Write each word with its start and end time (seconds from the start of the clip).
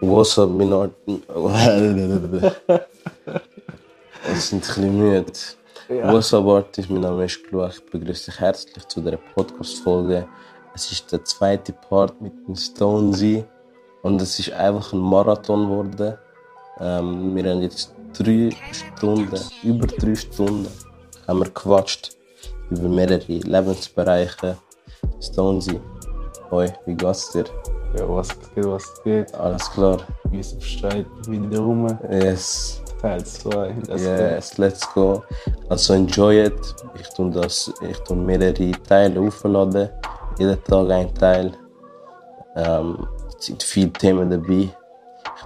What's 0.00 0.38
up, 0.38 0.50
mein 0.50 0.72
Art. 0.72 0.92
Es 4.32 4.48
sind 4.48 4.64
ein 4.64 4.66
bisschen 4.66 4.98
müde. 4.98 5.32
Ja. 5.88 6.12
What's 6.12 6.34
up, 6.34 6.46
Artist? 6.46 6.90
Mein 6.90 7.02
Name 7.02 7.24
ist 7.24 7.42
Gluach. 7.44 7.74
Ich 7.74 7.84
begrüße 7.86 8.30
dich 8.30 8.40
herzlich 8.40 8.84
zu 8.88 9.00
dieser 9.00 9.18
Podcast-Folge. 9.34 10.26
Es 10.74 10.90
ist 10.90 11.12
der 11.12 11.24
zweite 11.24 11.72
Part 11.72 12.20
mit 12.20 12.32
dem 12.46 12.56
Stonesy. 12.56 13.44
Und 14.02 14.20
es 14.20 14.38
ist 14.38 14.52
einfach 14.52 14.92
ein 14.92 14.98
Marathon 14.98 15.68
geworden. 15.68 16.18
Ähm, 16.80 17.34
wir 17.34 17.50
haben 17.50 17.62
jetzt 17.62 17.94
drei 18.18 18.50
Stunden, 18.72 19.40
über 19.62 19.86
drei 19.86 20.14
Stunden, 20.14 20.68
haben 21.26 21.38
wir 21.38 21.46
gequatscht 21.46 22.16
über 22.70 22.88
mehrere 22.88 23.22
Lebensbereiche. 23.26 24.56
Stonesy, 25.20 25.80
hoi, 26.50 26.72
wie 26.86 26.94
geht's 26.94 27.30
dir? 27.30 27.44
Ja, 27.96 28.08
was 28.08 28.28
geht, 28.54 28.66
was 28.66 29.02
geht? 29.04 29.34
Alles 29.34 29.70
klar? 29.70 29.98
Wie 30.30 30.40
ist 30.40 30.58
Bescheid? 30.58 31.06
Wieder 31.28 31.60
rum. 31.60 31.86
Yes. 32.10 32.82
Teil 33.00 33.24
2. 33.24 33.74
Yes, 33.96 34.58
let's 34.58 34.92
go. 34.94 35.22
Also 35.68 35.94
enjoy 35.94 36.46
it. 36.46 36.74
Ich 36.98 37.08
tue 37.10 37.30
das, 37.30 37.72
ich 37.88 37.98
tue 38.00 38.16
mehrere 38.16 38.72
Teile 38.88 39.20
aufladen. 39.20 39.90
Jeden 40.38 40.64
Tag 40.64 40.90
ein 40.90 41.14
Teil. 41.14 41.52
Ähm, 42.56 43.06
es 43.38 43.46
sind 43.46 43.62
viele 43.62 43.92
Themen 43.92 44.28
dabei. 44.30 44.70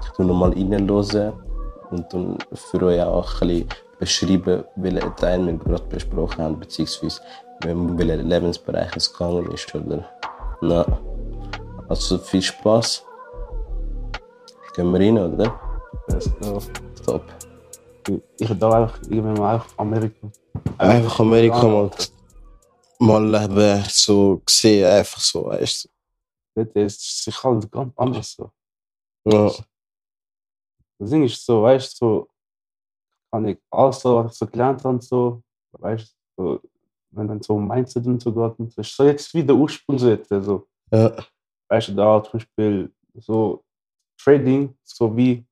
Ich 0.02 0.10
tue 0.16 0.24
nochmal 0.24 0.52
reinhören 0.52 1.32
und 1.90 2.12
dann 2.12 2.38
für 2.54 2.82
euch 2.82 3.02
auch 3.02 3.42
ein 3.42 3.48
bisschen 3.48 3.68
beschreiben, 3.98 4.64
welchen 4.76 5.16
Teil 5.16 5.44
wir 5.46 5.54
gerade 5.54 5.84
besprochen 5.84 6.44
haben, 6.44 6.60
beziehungsweise 6.60 7.20
in 7.64 7.98
welchen 7.98 8.28
Lebensbereich 8.28 8.96
es 8.96 9.12
gegangen 9.12 9.50
ist, 9.52 9.74
oder? 9.74 10.04
Na, 10.60 10.86
also 11.88 12.18
viel 12.18 12.42
Spaß. 12.42 13.04
Gehen 14.74 14.92
wir 14.92 15.00
rein, 15.00 15.18
oder? 15.18 15.60
Let's 16.08 16.30
go. 16.40 16.60
Top. 17.04 17.24
Ich 18.38 18.58
da 18.58 18.70
einfach 18.70 19.02
irgendwann 19.02 19.34
mal 19.34 19.56
auf 19.56 19.78
Amerika. 19.78 20.30
Einfach 20.78 21.20
Amerika 21.20 21.62
mal, 21.62 21.90
mal 22.98 23.24
leben, 23.30 23.84
so 23.88 24.40
gesehen, 24.44 24.86
einfach 24.86 25.20
so, 25.20 25.46
weißt 25.46 25.84
du. 25.84 25.88
Dort 26.54 26.76
ist 26.76 27.24
sich 27.24 27.42
halt 27.44 27.70
ganz 27.70 27.92
anders 27.96 28.32
so. 28.32 28.50
Ja, 29.24 29.52
Das 30.98 31.10
Ding 31.10 31.24
ist 31.24 31.44
so, 31.44 31.62
weißt 31.62 32.00
du, 32.00 32.06
so, 32.06 32.28
kann 33.30 33.46
ich 33.46 33.58
alles 33.70 34.00
so, 34.00 34.16
was 34.16 34.32
ich 34.32 34.38
so 34.38 34.46
gelernt 34.46 34.82
habe, 34.84 35.02
so, 35.02 35.42
weißt 35.72 36.16
du, 36.36 36.42
so, 36.42 36.60
wenn 37.10 37.28
dann 37.28 37.42
so 37.42 37.54
um 37.54 37.68
Mindset 37.68 38.06
und 38.06 38.22
so 38.22 38.32
geht, 38.32 38.72
so, 38.72 38.80
ist 38.80 38.96
so 38.96 39.04
jetzt 39.04 39.32
wie 39.34 39.44
der 39.44 39.54
Ursprung 39.54 39.98
so, 39.98 40.08
jetzt, 40.08 40.28
so. 40.28 40.66
ja, 40.90 41.14
weißt 41.68 41.88
du, 41.88 41.94
da 41.94 42.22
zum 42.22 42.32
Beispiel 42.32 42.92
so 43.14 43.64
Trading, 44.20 44.74
so 44.84 45.16
wie 45.16 45.44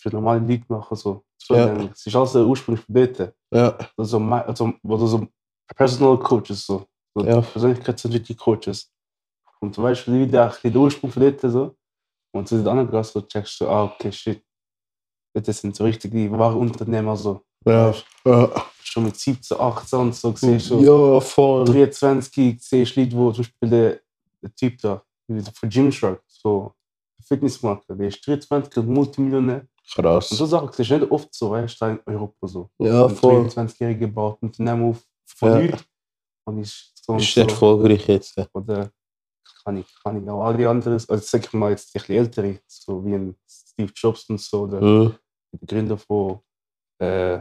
für 0.00 0.10
normale 0.10 0.40
Leute 0.40 0.64
machen, 0.68 0.96
so. 0.96 1.24
so 1.38 1.54
Ja. 1.54 1.72
Es 1.92 2.06
ist 2.06 2.14
alles 2.16 2.32
der 2.32 2.46
Ursprung 2.46 2.76
von 2.76 2.94
dort. 2.94 3.34
ja, 3.52 3.76
Also, 3.96 4.18
also, 4.18 4.72
also 4.88 5.06
so 5.06 5.26
Personal 5.74 6.18
Coaches, 6.18 6.66
so. 6.66 6.86
so 7.14 7.24
Ja. 7.24 7.40
Persönlichkeitsentwicklung 7.40 8.36
Coaches. 8.36 8.92
Und 9.60 9.76
du 9.76 9.82
weißt, 9.82 10.06
wie 10.12 10.26
der, 10.26 10.54
der 10.62 10.76
Ursprung 10.76 11.10
von 11.10 11.22
dort, 11.22 11.40
so. 11.40 11.74
Und 12.32 12.46
zu 12.48 12.56
den 12.56 12.68
anderen 12.68 12.90
gehst, 12.90 13.12
so 13.12 13.22
checkst 13.22 13.60
du, 13.60 13.68
ah, 13.68 13.84
okay, 13.84 14.12
shit. 14.12 14.42
Das 15.34 15.60
sind 15.60 15.74
so 15.76 15.84
richtige 15.84 16.30
wahre 16.32 16.56
Unternehmer, 16.56 17.16
so. 17.16 17.42
ja, 17.66 17.94
ja. 18.24 18.50
Schon 18.82 19.04
mit 19.04 19.16
17, 19.16 19.58
18 19.58 19.98
und 19.98 20.14
so, 20.14 20.32
siehst 20.36 20.70
du. 20.70 20.80
Ja, 20.80 21.20
voll. 21.20 21.64
23 21.64 22.62
siehst 22.62 22.96
du 22.96 23.00
Leute, 23.00 23.16
wo 23.16 23.32
zum 23.32 23.44
Beispiel 23.44 24.00
der, 24.42 24.54
Typ 24.54 24.78
da, 24.80 25.02
von 25.54 25.68
Gymshark, 25.68 26.22
so 26.26 26.72
Fitnessmarker, 27.22 27.94
der 27.94 28.08
ist 28.08 28.26
23 28.26 28.76
und 28.78 28.88
Multimillionär. 28.88 29.60
Und 29.60 30.02
Krass. 30.04 30.28
so 30.30 30.46
Sachen 30.46 30.70
siehst 30.72 30.90
du 30.90 30.98
nicht 30.98 31.10
oft 31.10 31.32
so, 31.34 31.50
weißt 31.50 31.80
du, 31.80 31.84
in 31.86 32.00
Europa 32.06 32.46
so. 32.48 32.70
Ja, 32.78 33.08
voll. 33.08 33.46
22-Jähriger 33.46 34.08
baut 34.08 34.42
ein 34.42 34.46
Unternehmen 34.46 34.90
auf 34.90 35.02
von 35.26 35.48
Ja. 35.50 35.58
nichts 35.58 35.84
und 36.44 36.58
ist 36.60 36.92
so 37.04 37.12
und 37.14 37.18
Ist 37.22 37.34
so. 37.34 37.40
erfolgreich 37.42 38.06
jetzt. 38.08 38.36
Oder 38.52 38.90
kann 39.64 39.76
ich, 39.78 39.86
kann 40.02 40.22
ich 40.22 40.28
auch 40.28 40.42
all 40.44 40.56
die 40.56 40.66
anderen, 40.66 40.94
also 40.94 41.16
sag 41.16 41.44
ich 41.44 41.52
mal 41.52 41.70
jetzt 41.70 41.92
die 41.94 42.14
ältere, 42.14 42.60
so 42.66 43.04
wie 43.04 43.14
ein 43.14 43.36
Steve 43.48 43.92
Jobs 43.94 44.28
und 44.28 44.40
so, 44.40 44.62
oder 44.62 44.80
Hm. 44.80 45.14
der 45.52 45.66
Gründer 45.66 45.98
von, 45.98 46.40
äh, 46.98 47.40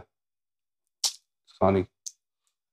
kann 1.59 1.75
ich, 1.77 1.88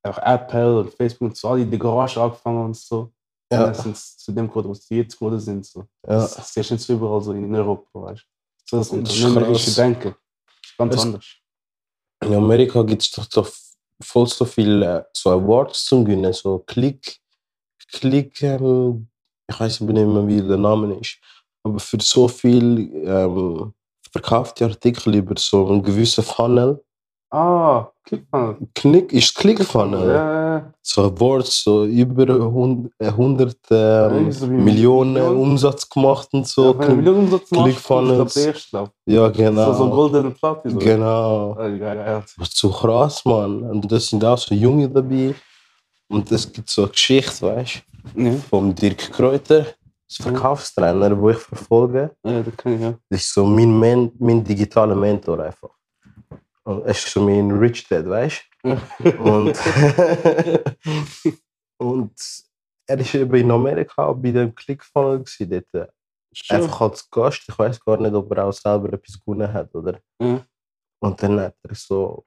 auch 0.04 0.18
Apple 0.18 0.80
und 0.80 0.94
Facebook 0.94 1.28
und 1.28 1.36
so, 1.36 1.48
alle 1.48 1.62
in 1.62 1.70
der 1.70 1.78
Garage 1.78 2.20
angefangen 2.20 2.64
und 2.66 2.76
so. 2.76 3.12
Ja, 3.52 3.74
sind 3.74 3.96
sie 3.96 4.16
zu 4.18 4.32
dem 4.32 4.48
geworden, 4.48 4.68
wo 4.68 4.74
sie 4.74 4.96
jetzt 4.96 5.16
geworden 5.18 5.38
sind. 5.40 5.64
So. 5.66 5.80
ja. 5.80 5.86
Das, 6.20 6.34
das 6.36 6.56
ist 6.56 6.70
nicht 6.70 6.82
so 6.82 6.92
überall 6.94 7.20
so 7.22 7.32
in 7.32 7.54
Europa, 7.54 7.88
weißt 8.02 8.22
du. 8.22 8.26
So 8.64 8.76
das 8.78 8.88
Das 8.88 8.98
ist 9.14 9.24
unternehmerische 9.24 9.64
krass. 9.66 9.74
Denken. 9.76 10.14
Das 10.62 10.76
ganz 10.78 10.94
Es- 10.94 11.00
anders. 11.02 11.26
In 12.24 12.34
Amerika 12.34 12.82
gibt 12.82 13.02
es 13.02 13.10
doch, 13.10 13.26
doch 13.26 13.50
voll 14.00 14.26
so 14.28 14.44
viele 14.44 15.06
so 15.12 15.30
Awards 15.30 15.84
zum 15.86 16.04
Gewinnen. 16.04 16.32
So 16.32 16.60
Klick, 16.60 17.18
Klick, 17.90 18.40
ähm, 18.42 19.08
ich 19.48 19.58
weiß 19.58 19.80
nicht 19.80 19.92
mehr, 19.92 20.26
wie 20.28 20.40
der 20.40 20.56
Name 20.56 20.94
ist. 21.00 21.18
Aber 21.64 21.78
für 21.80 21.98
so 22.00 22.28
viel 22.28 22.90
ähm, 23.04 23.74
verkaufte 24.10 24.64
Artikel 24.64 25.14
über 25.16 25.34
so 25.36 25.66
einen 25.68 25.82
gewissen 25.82 26.22
Funnel. 26.24 26.82
Ah, 27.34 27.88
klick 28.04 28.30
mal. 28.30 28.56
Klick, 28.74 29.10
ist 29.10 29.34
ClickFunnel. 29.34 30.06
Ja, 30.06 30.72
so 30.82 31.04
Awards, 31.04 31.64
so 31.64 31.86
über 31.86 32.28
100, 32.28 32.92
äh, 32.98 33.06
100 33.06 33.56
ähm, 33.70 34.30
so 34.30 34.46
Millionen 34.48 35.14
Millionen. 35.14 35.36
Umsatz 35.38 35.88
gemacht 35.88 36.28
und 36.32 36.46
so. 36.46 36.76
ja, 36.78 36.88
Millionen 36.90 37.20
Umsatz 37.20 37.48
glaub. 38.68 38.90
ja, 39.06 39.28
genau. 39.30 39.72
So, 39.72 39.78
so 39.84 39.90
golden 39.90 40.34
Platte. 40.34 40.68
So. 40.68 40.78
Genau. 40.78 41.56
Ah, 41.58 42.22
ist 42.42 42.54
so 42.58 42.68
krass, 42.70 43.24
Mann. 43.24 43.62
Und 43.62 43.90
das 43.90 44.08
sind 44.08 44.22
auch 44.22 44.36
so 44.36 44.54
Junge 44.54 44.90
dabei. 44.90 45.34
Und 46.10 46.30
es 46.30 46.52
gibt 46.52 46.68
so 46.68 46.82
eine 46.82 46.90
Geschichte, 46.90 47.46
weißt 47.46 47.82
du, 48.14 48.22
Ja, 48.24 48.32
vom 48.50 48.74
Dirk 48.74 49.10
Kräuter, 49.10 49.64
das 50.06 50.16
Verkaufstrainer, 50.20 51.08
den 51.08 51.28
ich 51.30 51.38
verfolge. 51.38 52.10
ja, 52.26 52.42
das 52.42 52.56
kann 52.58 52.74
ich, 52.74 52.80
ja. 52.82 52.94
Das 53.08 53.20
ist 53.22 53.32
so 53.32 53.46
mein, 53.46 53.78
Men 53.78 54.12
mein 54.18 54.44
digitaler 54.44 54.94
Mentor 54.94 55.40
einfach. 55.40 55.70
Und 56.64 56.82
er 56.82 56.90
ist 56.90 57.08
so 57.08 57.20
mein 57.20 57.50
Rich 57.50 57.88
Dad, 57.88 58.08
weißt 58.08 58.44
du? 58.62 58.70
Und, 59.18 59.58
und 61.78 62.14
er 62.86 62.98
ist 62.98 63.14
eben 63.14 63.34
in 63.34 63.50
Amerika 63.50 64.12
bei 64.12 64.30
dem 64.30 64.54
ClickFunnel 64.54 65.24
dort. 65.40 65.74
äh, 65.74 65.88
Schön. 66.34 66.62
Einfach 66.62 66.80
als 66.82 67.10
Gast. 67.10 67.44
Ich 67.46 67.58
weiß 67.58 67.80
gar 67.80 67.98
nicht, 67.98 68.14
ob 68.14 68.30
er 68.32 68.46
auch 68.46 68.52
selber 68.52 68.92
etwas 68.92 69.20
gewonnen 69.20 69.52
hat, 69.52 69.74
oder? 69.74 70.00
Ja. 70.20 70.44
Und 71.00 71.22
dann 71.22 71.40
hat 71.40 71.56
er 71.62 71.74
so 71.74 72.24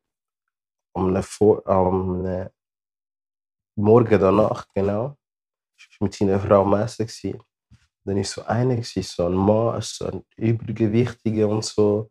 am, 0.93 1.07
einem 1.07 1.23
Vor 1.23 1.65
am 1.67 2.25
einem 2.25 2.49
Morgen 3.77 4.19
danach, 4.19 4.67
genau, 4.73 5.17
mit 5.99 6.13
seiner 6.13 6.39
Frau 6.39 6.61
am 6.61 6.73
Essen. 6.75 7.41
Dann 8.03 8.17
ist 8.17 8.31
so 8.33 8.43
einer, 8.43 8.81
so 8.83 9.25
ein 9.25 9.33
Mann, 9.33 9.81
so 9.81 10.05
ein 10.05 10.23
Übergewichtiger 10.37 11.47
und 11.49 11.65
so, 11.65 12.09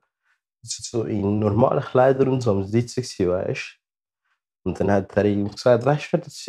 so 0.66 1.04
in 1.04 1.38
normalen 1.38 1.82
Kleidern 1.82 2.28
und 2.28 2.40
so 2.40 2.50
am 2.52 2.64
Sitzen 2.64 3.02
gewesen, 3.02 3.28
weißt 3.30 3.78
Und 4.64 4.80
dann 4.80 4.90
hat 4.90 5.16
er 5.16 5.24
ihm 5.26 5.50
gesagt, 5.50 5.84
weißt 5.84 6.04
du, 6.04 6.08
wer 6.12 6.20
das 6.20 6.48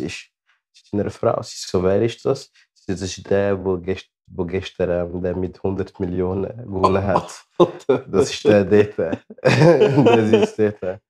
Das 0.72 0.82
ist 0.82 0.90
seine 0.90 1.10
Frau. 1.10 1.42
Sie 1.42 1.56
so, 1.58 1.82
wer 1.82 2.02
ist 2.02 2.24
das? 2.24 2.50
Das 2.86 3.00
ist 3.02 3.28
der, 3.30 3.62
wo, 3.64 3.76
gest 3.78 4.08
wo 4.28 4.44
gestern 4.44 4.90
ähm, 5.14 5.22
der 5.22 5.36
mit 5.36 5.56
100 5.56 5.98
Millionen 6.00 6.56
gewonnen 6.56 7.02
hat. 7.04 7.44
Das 8.08 8.30
ist 8.30 8.44
der 8.44 8.64
dort. 8.64 8.98
das 9.42 10.30
ist 10.32 10.58
dort. 10.58 11.00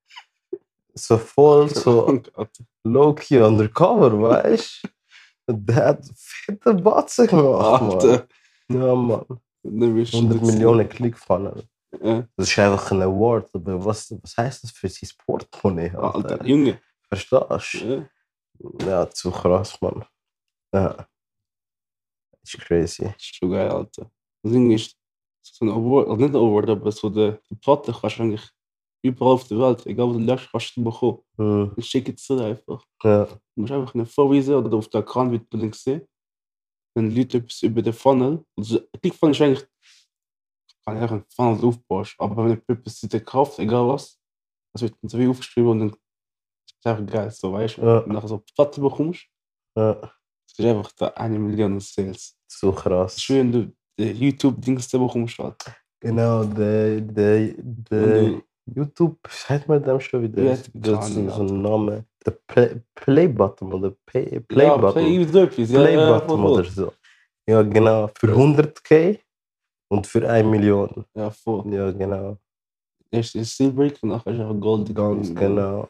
So 0.95 1.19
voll, 1.19 1.69
so 1.69 2.23
low-key 2.85 3.41
undercover, 3.43 4.21
weißt 4.21 4.83
du? 5.49 5.53
Der 5.53 5.77
hat 5.87 6.05
fette 6.17 6.75
Batzen 6.75 7.27
gemacht, 7.27 7.83
Mann. 7.83 8.23
Ja, 8.69 8.95
Mann. 8.95 9.25
Dann 9.63 9.95
bist 9.95 10.13
du 10.13 10.19
100 10.19 10.39
jetzt- 10.41 10.47
Millionen 10.53 10.89
Klickfunnel. 10.89 11.65
Ja. 12.03 12.29
Das 12.37 12.49
ist 12.49 12.59
einfach 12.59 12.91
ein 12.91 13.03
Award, 13.03 13.55
aber 13.55 13.85
was, 13.85 14.11
was 14.23 14.37
heißt 14.37 14.65
das 14.65 14.71
für 14.71 14.89
sein 14.89 15.11
Portemonnaie? 15.25 15.91
Alter, 15.95 16.15
Alter? 16.15 16.47
Junge. 16.47 16.81
Verstehst 17.09 17.75
du? 17.75 17.87
Ja. 17.87 18.87
Ja, 18.87 19.11
zu 19.11 19.31
krass, 19.31 19.81
Mann. 19.81 20.05
Ja. 20.73 21.07
Ist 22.43 22.59
crazy. 22.59 23.05
Das 23.05 23.17
ist 23.17 23.37
schon 23.37 23.51
geil, 23.51 23.69
Alter. 23.69 24.11
Das 24.43 24.53
Ding 24.53 24.71
ist, 24.71 24.97
so 25.43 25.65
ein 25.65 25.71
Award, 25.71 26.09
also 26.09 26.21
nicht 26.21 26.35
ein 26.35 26.37
Award, 26.37 26.71
aber 26.71 26.93
so 26.93 27.11
die, 27.11 27.37
die 27.51 27.55
Platte 27.57 27.93
kannst 27.93 28.19
du 28.19 28.23
eigentlich 28.23 28.51
überall 29.03 29.35
auf 29.35 29.47
der 29.49 29.59
Welt, 29.59 29.87
egal 29.87 30.09
wo 30.09 30.13
du 30.13 30.19
löscht, 30.19 30.51
kannst 30.51 30.77
du 30.77 30.85
bekommen. 30.85 31.19
Hm. 31.37 31.73
Ich 31.77 31.87
schicke 31.87 32.13
es 32.13 32.27
dir 32.27 32.45
einfach. 32.45 32.85
Ja. 33.03 33.25
Du 33.25 33.41
musst 33.55 33.73
einfach 33.73 33.95
eine 33.95 34.07
vorweisen 34.07 34.55
oder 34.55 34.77
auf 34.77 34.89
der 34.89 35.01
Ekran 35.01 35.31
wird 35.31 35.53
du 35.53 35.73
sehen. 35.73 36.07
Dann 36.95 37.15
Leute 37.15 37.39
etwas 37.39 37.63
über 37.63 37.83
den 37.83 37.93
Funnel. 37.93 38.45
Also, 38.57 38.81
ClickFunnel 39.01 39.35
ist 39.35 39.41
eigentlich, 39.43 39.67
kann 40.87 40.97
ich 40.97 41.03
auch 41.03 41.13
einen 41.13 41.25
Funnel 41.29 41.65
aufbauen, 41.65 42.07
aber 42.19 42.45
wenn 42.45 42.63
du 42.67 42.73
etwas 42.73 43.01
dir 43.01 43.21
kauft, 43.21 43.59
egal 43.59 43.89
was, 43.89 44.21
das 44.73 44.83
wird 44.83 44.95
dann 45.03 45.09
so 45.09 45.19
wie 45.19 45.27
aufgeschrieben 45.27 45.71
und 45.71 45.79
dann 45.81 45.89
ist 45.91 46.77
es 46.81 46.87
einfach 46.87 47.13
geil, 47.13 47.31
so 47.31 47.53
weißt 47.53 47.79
du. 47.79 47.83
Ja. 47.83 48.01
Du 48.01 48.13
nachher 48.13 48.29
so 48.29 48.45
Platte 48.55 48.81
bekommst, 48.81 49.27
ja. 49.77 49.95
das 49.95 50.59
ist 50.59 50.65
einfach 50.65 50.93
da 50.93 51.09
eine 51.09 51.39
Million 51.39 51.81
Sales. 51.81 52.39
So 52.49 52.71
krass. 52.73 53.17
wenn 53.29 53.53
du 53.53 53.73
YouTube-Dings 53.99 54.89
der 54.89 55.01
Woche 55.01 55.19
umschalten. 55.19 55.73
Genau, 56.01 56.45
der, 56.45 57.01
der, 57.01 57.55
der 57.59 58.43
YouTube, 58.67 59.19
sagt 59.29 59.67
man 59.67 59.83
dem 59.83 59.99
schon 59.99 60.23
wieder? 60.23 60.43
Ja, 60.43 60.57
das 60.75 61.09
ist 61.09 61.15
so 61.15 61.43
ein 61.43 61.63
Name. 61.63 62.05
Der 62.25 62.33
Play, 62.47 62.81
Play-Button 62.95 63.73
oder 63.73 63.91
Play, 64.05 64.41
Play 64.41 64.67
Ja, 64.67 64.77
Play-Button 64.77 66.45
oder 66.45 66.65
so. 66.65 66.93
Ja, 67.49 67.63
genau. 67.63 68.09
Für 68.19 68.29
100k 68.29 69.19
und 69.89 70.07
für 70.07 70.29
1 70.29 70.47
Million. 70.49 71.05
Ja, 71.15 71.31
voll. 71.31 71.73
Ja, 71.73 71.91
genau. 71.93 72.39
Erst 73.11 73.35
ist 73.37 73.57
Silbrig 73.57 74.03
und 74.03 74.11
nachher 74.11 74.33
ist 74.33 74.41
einfach 74.41 74.61
Gold. 74.61 74.95
Ganz 74.95 75.35
genau. 75.35 75.89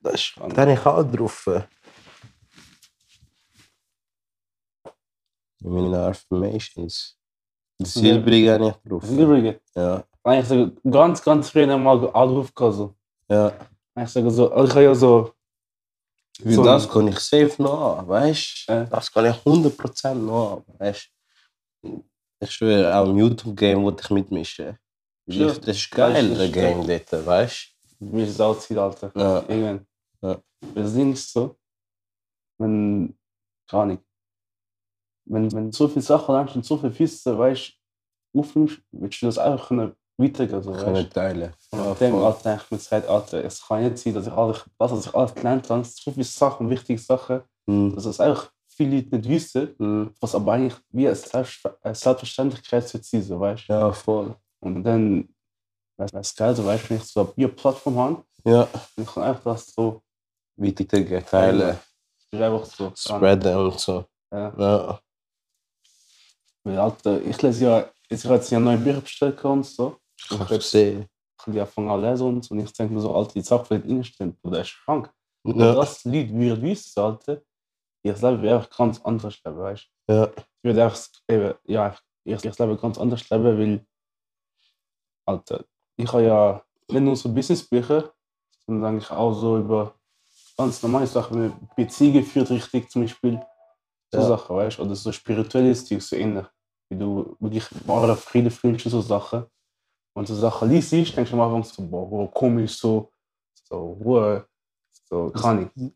Das 0.00 0.14
ist 0.14 0.34
krank. 0.34 0.54
Da 0.54 0.62
habe 0.62 0.72
ich 0.72 0.86
auch 0.86 1.02
drauf. 1.02 1.46
In 5.60 5.70
meinen 5.72 5.94
Affirmations. 5.94 7.16
Die 7.78 7.84
Silbrige 7.86 8.52
habe 8.54 8.68
ich 8.68 8.90
drauf. 8.90 9.04
Silbrig. 9.04 9.60
Ja. 9.74 10.04
Eigentlich 10.22 10.48
so 10.48 10.90
ganz, 10.90 11.22
ganz 11.22 11.50
früher 11.50 11.76
mal 11.78 12.10
Anruf 12.14 12.52
so. 12.56 12.94
Ja. 13.28 13.52
Ich 14.00 14.08
sage 14.10 14.30
so, 14.30 14.46
ich 14.64 14.70
habe 14.70 14.82
ja 14.84 14.94
so, 14.94 15.32
Weil 16.42 16.52
So- 16.54 16.64
das 16.64 16.88
kann 16.88 17.08
ich 17.08 17.18
safe 17.18 17.60
noch 17.62 17.98
an, 17.98 18.08
weißt 18.08 18.64
du? 18.68 18.72
Ja. 18.72 18.84
Das 18.84 19.10
kann 19.12 19.26
ich 19.26 19.36
100% 19.44 20.14
noch 20.14 20.64
an, 20.68 20.74
weißt 20.78 21.10
du? 21.82 22.04
Ich 22.40 22.50
schwöre, 22.52 22.94
auch 22.96 23.08
im 23.08 23.18
YouTube-Game 23.18 23.82
wollte 23.82 24.02
ich 24.04 24.10
mitmischen. 24.10 24.78
Ja. 25.26 25.46
Das 25.48 25.58
ist 25.76 25.90
geil, 25.90 26.34
Das 26.34 26.52
Game 26.52 26.86
dort, 26.86 27.26
weißt 27.26 27.74
mir 28.00 28.22
ist 28.24 28.30
es 28.30 28.40
auch 28.40 28.56
Ziel, 28.58 28.78
Alter. 28.78 29.08
du? 29.10 29.18
Ja. 29.20 29.40
Irgendwann. 29.48 29.86
Ja. 30.22 30.40
Das 30.74 30.94
Ding 30.94 31.12
ist 31.12 31.32
so, 31.32 31.56
wenn, 32.58 33.18
gar 33.68 33.86
nicht, 33.86 34.02
wenn, 35.26 35.50
wenn 35.52 35.70
du 35.70 35.76
so 35.76 35.88
viele 35.88 36.02
Sachen 36.02 36.34
lernst 36.34 36.54
und 36.56 36.64
so 36.64 36.76
viele 36.76 36.92
Füße, 36.92 37.36
weißt 37.36 37.72
du, 38.32 38.40
aufnimmst, 38.40 38.80
willst 38.92 39.20
du 39.22 39.26
das 39.26 39.38
einfach 39.38 39.68
können 39.68 39.94
weitergehen, 40.16 40.62
so, 40.62 40.72
Können 40.72 41.10
teilen. 41.10 41.52
Und 41.72 41.78
Ja, 41.78 41.84
auf 41.90 41.98
dem. 41.98 42.14
Alter 42.14 42.42
denke 42.50 42.62
ich 42.64 42.70
mir 42.70 42.78
Zeit, 42.78 43.06
Alter, 43.08 43.44
es 43.44 43.66
kann 43.66 43.82
nicht 43.82 43.98
sein, 43.98 44.14
dass 44.14 44.26
ich 44.26 44.32
alles, 44.32 44.64
das, 44.78 44.92
was 44.92 45.06
ich 45.06 45.14
alles 45.14 45.34
gelernt 45.34 45.68
habe, 45.70 45.84
so 45.84 46.10
viele 46.12 46.24
Sachen, 46.24 46.70
wichtige 46.70 46.98
Sachen, 47.00 47.42
Mhm. 47.66 47.94
dass 47.94 48.04
das 48.04 48.18
einfach 48.20 48.50
viele 48.78 48.96
Leute 48.96 49.16
nicht 49.16 49.28
wissen, 49.28 49.74
Mhm. 49.78 50.14
was 50.20 50.34
aber 50.34 50.52
eigentlich 50.52 50.74
wie 50.90 51.06
eine 51.06 51.14
Selbstver- 51.16 51.76
eine 51.82 51.94
Selbstverständlichkeit 51.94 52.88
zu 52.88 52.98
sein, 53.02 53.22
so, 53.22 53.38
weißt 53.38 53.68
du. 53.68 53.72
Ja, 53.72 53.92
voll. 53.92 54.34
Und 54.60 54.82
dann, 54.84 55.28
weißt 55.98 56.14
du, 56.14 56.42
geil, 56.42 56.56
so, 56.56 56.64
weißt 56.64 56.84
du, 56.84 56.90
wenn 56.90 56.96
ich 56.96 57.04
so 57.04 57.34
eine 57.36 57.48
Plattform 57.48 57.96
habe, 57.98 58.24
Ja. 58.44 58.66
dann 58.96 59.04
kann 59.06 59.22
ich 59.24 59.28
einfach 59.28 59.52
das 59.54 59.66
so, 59.74 60.00
Weitergeben, 60.56 61.24
teilen, 61.26 61.78
ist 62.32 62.40
einfach 62.42 62.64
so. 62.64 62.92
spreaden 62.96 63.56
und 63.56 63.78
so. 63.78 64.04
Ja. 64.32 64.52
Ja. 64.58 65.00
Weil, 66.64 66.78
Alter, 66.78 67.20
ich 67.22 67.40
lese 67.42 67.64
ja, 67.64 67.88
ich 68.08 68.24
habe 68.24 68.34
jetzt 68.36 68.50
ja 68.50 68.58
neue 68.60 68.78
Bücher 68.78 69.00
bestellt 69.00 69.44
und 69.44 69.64
so. 69.64 69.96
Ich 70.16 70.30
Und 70.32 70.40
habe 70.40 70.54
jetzt 70.54 70.64
gesehen. 70.64 71.06
kann 71.38 71.54
ich 71.54 71.60
anfangen 71.60 71.88
zu 71.88 71.96
lesen 72.06 72.26
und 72.26 72.44
so. 72.44 72.54
Und 72.54 72.60
ich 72.60 72.72
denke 72.72 72.94
mir 72.94 73.00
so, 73.00 73.14
Alter, 73.14 73.32
die 73.34 73.40
Sache, 73.42 73.78
die 73.78 73.92
reinstehen, 73.94 74.36
der 74.44 74.62
ist 74.62 74.76
krank. 74.84 75.10
Und 75.44 75.60
Ja. 75.60 75.74
das 75.74 76.04
Lied 76.04 76.32
würde 76.32 76.60
wissen, 76.62 77.00
Alter, 77.00 77.40
ich 78.10 78.22
lebe 78.22 78.54
einfach 78.54 78.76
ganz 78.76 79.00
anders 79.02 79.42
leben, 79.44 79.58
weißt 79.58 79.88
du? 80.06 80.12
Ja. 80.14 80.30
Ich 80.36 80.64
würde 80.64 80.84
einfach, 80.84 81.00
eben, 81.28 81.54
ja, 81.64 81.96
ich, 82.24 82.44
ich 82.44 82.58
lebe 82.58 82.76
ganz 82.76 82.98
anders 82.98 83.28
leben, 83.30 83.44
weil, 83.44 83.86
Alter, 85.26 85.64
ich 85.96 86.12
habe 86.12 86.22
ja 86.24 86.62
nicht 86.90 87.02
nur 87.02 87.16
so 87.16 87.32
Businessbücher, 87.32 88.12
sondern 88.66 88.94
eigentlich 88.94 89.10
auch 89.10 89.32
so 89.32 89.58
über 89.58 89.94
ganz 90.56 90.82
normale 90.82 91.06
Sachen, 91.06 91.52
wie 91.76 91.84
Beziehungen 91.84 92.24
führt 92.24 92.50
richtig 92.50 92.90
zum 92.90 93.02
Beispiel, 93.02 93.40
so 94.12 94.20
Ja. 94.20 94.26
Sachen, 94.28 94.56
weißt 94.56 94.78
du? 94.78 94.82
Oder 94.82 94.94
so 94.94 95.12
spirituelles 95.12 95.84
Zeug, 95.86 96.02
so 96.02 96.16
ähnlich. 96.16 96.46
Wie 96.90 96.98
du 96.98 97.36
wirklich 97.38 97.66
wahre 97.86 98.16
Frieden 98.16 98.50
fühlst 98.50 98.86
und 98.86 98.92
so 98.92 99.00
Sachen. 99.02 99.44
Und 100.14 100.26
so 100.26 100.34
Sachen 100.34 100.70
liest, 100.70 100.92
denkst 100.92 101.30
du 101.30 101.34
am 101.34 101.40
Anfang 101.40 101.62
so, 101.62 101.86
boah, 101.86 102.30
komisch, 102.32 102.78
so, 102.78 103.12
so, 103.64 103.92
Ruhe, 103.92 104.48
so, 105.04 105.30
kann 105.30 105.70
ich. 105.76 105.92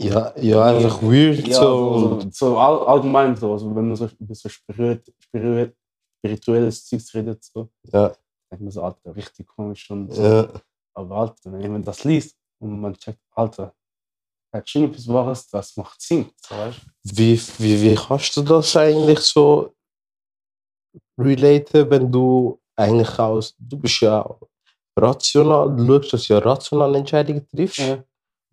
Ja, 0.00 0.32
ja, 0.38 0.64
einfach 0.64 1.02
weird 1.02 1.46
Ja, 1.46 1.54
so. 1.60 2.20
so, 2.20 2.30
so, 2.30 2.58
all, 2.58 2.86
allgemein 2.86 3.36
so, 3.36 3.52
also 3.52 3.74
wenn 3.74 3.88
man 3.88 3.96
so 3.96 4.08
über 4.18 4.34
so 4.34 4.48
spiritu 4.48 5.12
spiritu 5.18 5.74
spirituelles 6.18 6.84
Zeugs 6.86 7.14
redet, 7.14 7.44
so, 7.44 7.68
Ja. 7.92 8.08
denkt 8.50 8.62
man 8.64 8.70
so, 8.70 8.82
Alter, 8.82 9.14
richtig 9.14 9.46
komisch 9.46 9.90
und 9.90 10.12
so. 10.12 10.22
Ja. 10.22 10.48
Aber 10.94 11.16
Alter, 11.16 11.52
wenn 11.52 11.60
jemand 11.60 11.86
das 11.86 12.04
liest 12.04 12.36
und 12.60 12.80
man 12.80 12.94
checkt, 12.94 13.20
Alter, 13.32 13.74
hat 14.52 14.68
schon 14.68 14.84
etwas 14.84 15.06
Wahres, 15.08 15.48
das 15.48 15.76
macht 15.76 16.00
Sinn, 16.00 16.30
so, 16.36 16.54
weißt? 16.54 16.80
Wie, 17.04 17.40
wie, 17.58 17.82
wie 17.82 17.94
kannst 17.94 18.36
du 18.36 18.42
das 18.42 18.76
eigentlich 18.76 19.20
so 19.20 19.74
relaten, 21.18 21.90
wenn 21.90 22.10
du 22.10 22.58
eigentlich 22.76 23.18
aus, 23.18 23.54
du 23.58 23.78
bist 23.78 24.00
ja 24.00 24.24
rational, 24.96 25.74
du 25.76 25.86
schaust, 25.86 26.12
dass 26.12 26.26
du 26.26 26.32
ja 26.34 26.38
rationale 26.40 26.98
Entscheidungen 26.98 27.46
triffst 27.48 27.78
Ja. 27.78 28.02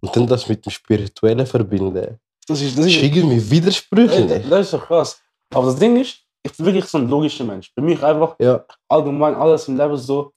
Und 0.01 0.15
dann 0.15 0.27
das 0.27 0.47
mit 0.47 0.65
dem 0.65 0.71
Spirituellen 0.71 1.45
verbinden. 1.45 2.19
Das 2.47 2.61
ist, 2.61 2.77
Das 2.77 2.85
ist 2.85 3.01
irgendwie 3.03 3.35
Ey, 3.35 3.51
widersprüchlich. 3.51 4.49
das 4.49 4.61
ist 4.67 4.73
doch 4.73 4.85
krass. 4.85 5.21
Aber 5.53 5.67
das 5.67 5.77
Ding 5.79 5.99
ist, 5.99 6.19
ich 6.43 6.55
bin 6.55 6.65
wirklich 6.67 6.85
so 6.85 6.97
ein 6.97 7.09
logischer 7.09 7.43
Mensch. 7.43 7.71
Für 7.73 7.81
mich 7.81 8.01
einfach 8.03 8.35
Ja, 8.39 8.63
allgemein 8.87 9.35
alles 9.35 9.67
im 9.67 9.77
Leben 9.77 9.97
so, 9.97 10.31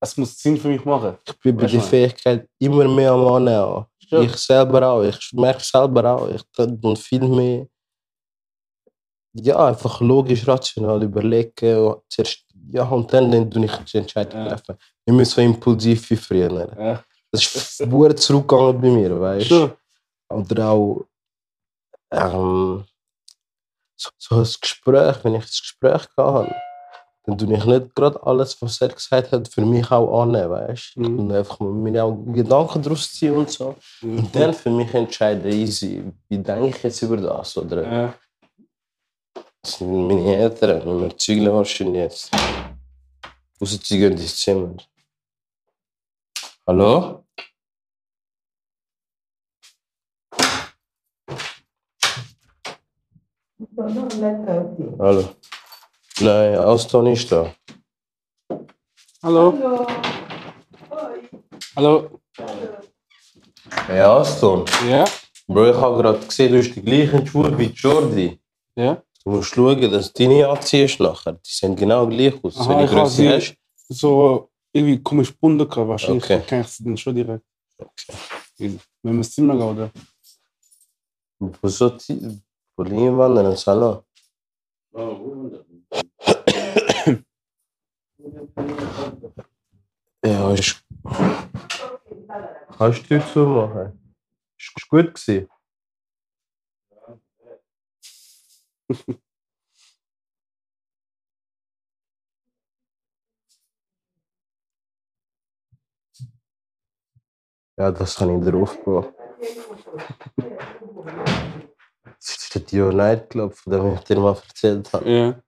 es 0.00 0.16
muss 0.16 0.38
Sinn 0.38 0.56
für 0.56 0.68
mich 0.68 0.84
machen. 0.84 1.16
ich 1.26 1.38
bin 1.40 1.56
bei 1.56 1.66
der 1.66 1.80
du, 1.80 1.86
Fähigkeit 1.86 2.48
immer 2.60 2.86
mehr 2.86 3.12
am 3.12 3.26
Annehmen. 3.26 3.86
Ja. 4.08 4.20
Ich 4.22 4.36
selber 4.36 4.86
auch, 4.88 5.02
ich 5.02 5.32
merke 5.32 5.64
selber 5.64 6.04
auch, 6.14 6.28
ich 6.28 6.42
dann 6.54 6.96
viel 6.96 7.26
mehr 7.26 7.66
ja, 9.38 9.66
einfach 9.66 10.00
logisch, 10.00 10.46
rational 10.46 11.02
überlegen. 11.02 11.76
und 11.86 12.02
Zuerst, 12.08 12.44
ja, 12.72 12.84
und 12.88 13.12
dann, 13.12 13.30
dann 13.30 13.50
tue 13.50 13.64
ich 13.66 13.72
die 13.92 13.98
Entscheidung 13.98 14.40
Ja. 14.40 14.48
treffen. 14.48 14.76
Nicht 15.06 15.16
mehr 15.16 15.26
so 15.26 15.40
impulsiv 15.40 16.08
wie 16.10 16.16
früher. 16.16 16.72
Ja. 16.78 17.04
Das 17.32 17.42
ist 17.42 17.76
verdammt 17.76 18.18
zurückgegangen 18.20 18.80
bei 18.80 18.88
mir, 18.90 19.20
weißt 19.20 19.50
du? 19.50 19.76
Oder 20.30 20.68
auch 20.70 21.04
ähm, 22.10 22.84
so, 23.96 24.10
so 24.18 24.36
ein 24.36 24.46
Gespräch, 24.60 25.16
wenn 25.24 25.34
ich 25.34 25.42
ein 25.42 25.46
Gespräch 25.46 26.02
habe, 26.16 26.54
dann 27.24 27.36
tue 27.38 27.52
ich 27.54 27.64
nicht 27.64 27.94
gerade 27.94 28.22
alles, 28.22 28.60
was 28.62 28.80
er 28.80 28.88
gesagt 28.88 29.32
hat, 29.32 29.48
für 29.48 29.62
mich 29.62 29.90
auch 29.90 30.22
annehmen, 30.22 30.50
weißt 30.50 30.96
du? 30.96 31.02
Ich 31.02 31.08
Mhm. 31.08 31.28
tue 31.28 31.38
einfach 31.38 31.60
mir 31.60 32.04
auch 32.04 32.16
Gedanken 32.32 32.82
draus 32.82 33.12
ziehen 33.12 33.34
und 33.34 33.50
so. 33.50 33.74
Und 34.02 34.34
dann 34.34 34.54
für 34.54 34.70
mich 34.70 34.92
entscheiden, 34.94 35.50
easy, 35.50 36.04
wie 36.28 36.38
denke 36.38 36.68
ich 36.68 36.82
jetzt 36.82 37.02
über 37.02 37.16
das? 37.16 37.56
Oder 37.56 37.82
Ja. 37.92 38.14
das 39.62 39.78
sind 39.78 40.06
meine 40.06 40.36
Eltern, 40.36 41.00
wir 41.00 41.18
zügeln 41.18 41.52
wahrscheinlich 41.52 42.02
jetzt. 42.02 42.30
Außer 43.60 43.78
sie 43.82 43.98
gehen 43.98 44.12
ins 44.12 44.36
Zimmer. 44.36 44.74
Hallo? 46.66 47.24
Hallo. 54.98 55.24
Nein, 56.20 56.58
Aston 56.58 57.06
ist 57.06 57.30
da. 57.32 57.52
Hallo? 59.22 59.86
Hallo? 61.76 62.20
Hey 63.86 64.00
Aston, 64.00 64.64
Ja? 64.88 65.04
Bro, 65.46 65.70
ich 65.70 65.76
habe 65.76 66.02
gerade 66.02 66.18
gesehen, 66.26 66.52
du 66.52 66.58
hast 66.58 66.74
die 66.74 66.82
gleichen 66.82 67.26
Schuhe 67.26 67.56
wie 67.58 67.66
Jordi. 67.66 68.40
Ja? 68.76 69.02
Du 69.24 69.30
musst 69.30 69.54
schauen, 69.54 69.80
dass 69.90 70.12
du 70.12 70.24
deine 70.28 70.48
anziehst 70.48 71.00
nachher. 71.00 71.32
Die 71.34 71.38
sehen 71.50 71.76
genau 71.76 72.06
gleich 72.06 72.34
aus. 72.42 72.58
Aha, 72.58 72.68
Wenn 72.70 72.84
ich 72.84 72.90
du 72.90 72.96
habe 72.96 73.02
Größe 73.08 73.16
sie- 73.16 73.28
hast. 73.28 73.56
So 73.88 74.50
irgendwie 74.76 75.02
komisch 75.02 75.32
gebunden 75.32 75.68
gehabt, 75.68 75.88
wahrscheinlich. 75.88 76.24
Okay. 76.24 76.42
Kann 76.46 76.60
ich 76.60 76.78
dann 76.78 76.96
schon 76.96 77.14
direkt. 77.14 77.44
Okay. 77.78 78.78
Wenn 79.02 79.16
wir 79.16 79.24
gehen, 79.24 79.50
oder? 79.50 79.90
Wo 81.38 81.68
so 81.68 81.90
die? 81.90 82.40
Wir 82.78 82.86
in 82.86 83.34
den 83.34 83.56
Salon? 83.56 84.02
Ja, 90.24 90.52
ist. 90.52 90.84
Kannst 92.78 92.98
du 92.98 93.02
die 93.02 93.08
Tür 93.08 93.26
zumachen? 93.32 94.14
Ist 94.58 94.88
gut 94.88 95.14
gewesen. 95.14 95.48
Ja, 107.78 107.90
das 107.92 108.18
habe 108.20 108.38
ich 108.38 108.44
drauf 108.44 108.82
gemacht. 108.84 109.12
Das 112.04 112.30
ist 112.30 112.54
der 112.54 112.62
Dio 112.62 112.90
Nightclub, 112.90 113.54
von 113.54 113.72
dem 113.72 113.94
ich 113.94 114.00
dir 114.00 114.18
mal 114.18 114.34
erzählt 114.34 114.92
habe. 114.92 115.10
Ja. 115.10 115.42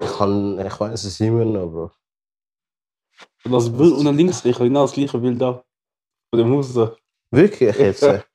Ich, 0.00 0.18
kann, 0.18 0.58
ich 0.58 0.80
weiß 0.80 1.04
es 1.04 1.20
immer 1.20 1.44
noch, 1.44 1.70
Bro. 1.70 1.92
Und 3.44 3.52
das 3.52 3.70
Bild 3.70 3.92
unten 3.92 4.16
links, 4.16 4.44
ich 4.44 4.54
habe 4.56 4.64
genau 4.64 4.82
das 4.82 4.92
gleiche 4.92 5.18
Bild 5.18 5.40
da. 5.40 5.64
Von 6.30 6.38
dem 6.38 6.50
Haus. 6.52 6.68
so. 6.72 6.96
Wirklich 7.30 7.76
jetzt? 7.76 8.00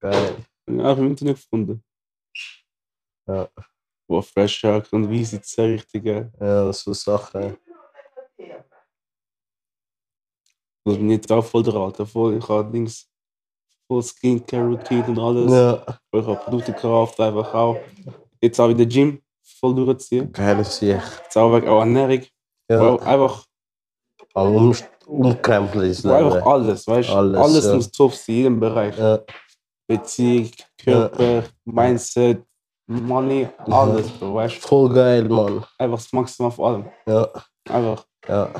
Geil. 0.00 0.36
Ja, 0.66 0.74
ich 0.74 0.82
habe 0.82 1.00
im 1.00 1.06
Internet 1.08 1.36
gefunden. 1.36 1.84
Ja. 3.28 3.48
Wo 4.08 4.20
Fresh 4.20 4.56
Shark 4.58 4.92
und 4.92 5.08
Weezy 5.08 5.38
sehr 5.42 5.68
richtige. 5.68 6.32
Ja, 6.40 6.72
so 6.72 6.92
Sachen. 6.92 7.56
Das 10.84 10.96
bin 10.96 11.10
jetzt 11.10 11.30
auch 11.32 11.44
voll 11.44 11.62
der. 11.62 12.06
Voll, 12.06 12.36
ich 12.36 12.48
habe 12.48 12.70
links 12.72 13.08
voll 13.86 14.02
Skincare 14.02 14.64
Routine 14.66 15.04
und 15.06 15.18
alles. 15.18 15.52
Ja, 15.52 15.98
Ich 16.12 16.26
habe 16.26 16.36
Produkte 16.36 16.72
gekauft, 16.72 17.18
einfach 17.20 17.54
auch. 17.54 17.76
Jetzt 18.40 18.60
auch 18.60 18.68
wieder 18.68 18.84
Gym 18.84 19.20
voll 19.42 19.74
durchziehen. 19.74 20.30
geiles 20.32 20.76
Sieg. 20.76 21.00
Jetzt 21.24 21.36
auch, 21.38 21.52
weg- 21.52 21.66
auch 21.66 21.80
Ernährung. 21.80 22.22
Ja, 22.70 22.96
einfach, 23.00 23.44
am 24.34 24.54
um, 24.56 24.74
umkrempeln 25.06 25.90
ist 25.90 26.04
einfach 26.06 26.34
Leben. 26.36 26.46
alles, 26.46 26.86
weißt 26.86 27.08
du? 27.10 27.12
Alles, 27.14 27.38
Alles, 27.40 27.64
ja. 27.66 27.74
muss 27.74 27.90
top 27.90 28.12
sein, 28.12 28.24
in 28.28 28.34
jedem 28.42 28.60
Bereich. 28.60 28.98
Ja, 28.98 29.20
Beziehung, 29.86 30.50
Körper, 30.78 31.44
Mindset, 31.64 32.42
Money, 32.86 33.48
alles, 33.66 34.08
Bro, 34.12 34.34
weißt 34.34 34.56
du? 34.56 34.60
voll 34.68 34.92
geil, 34.94 35.28
Mann. 35.28 35.64
Einfach 35.78 35.98
das 35.98 36.12
Maximum 36.12 36.48
auf 36.48 36.60
allem. 36.60 36.90
Ja, 37.06 37.28
Einfach, 37.68 38.04
ja. 38.28 38.50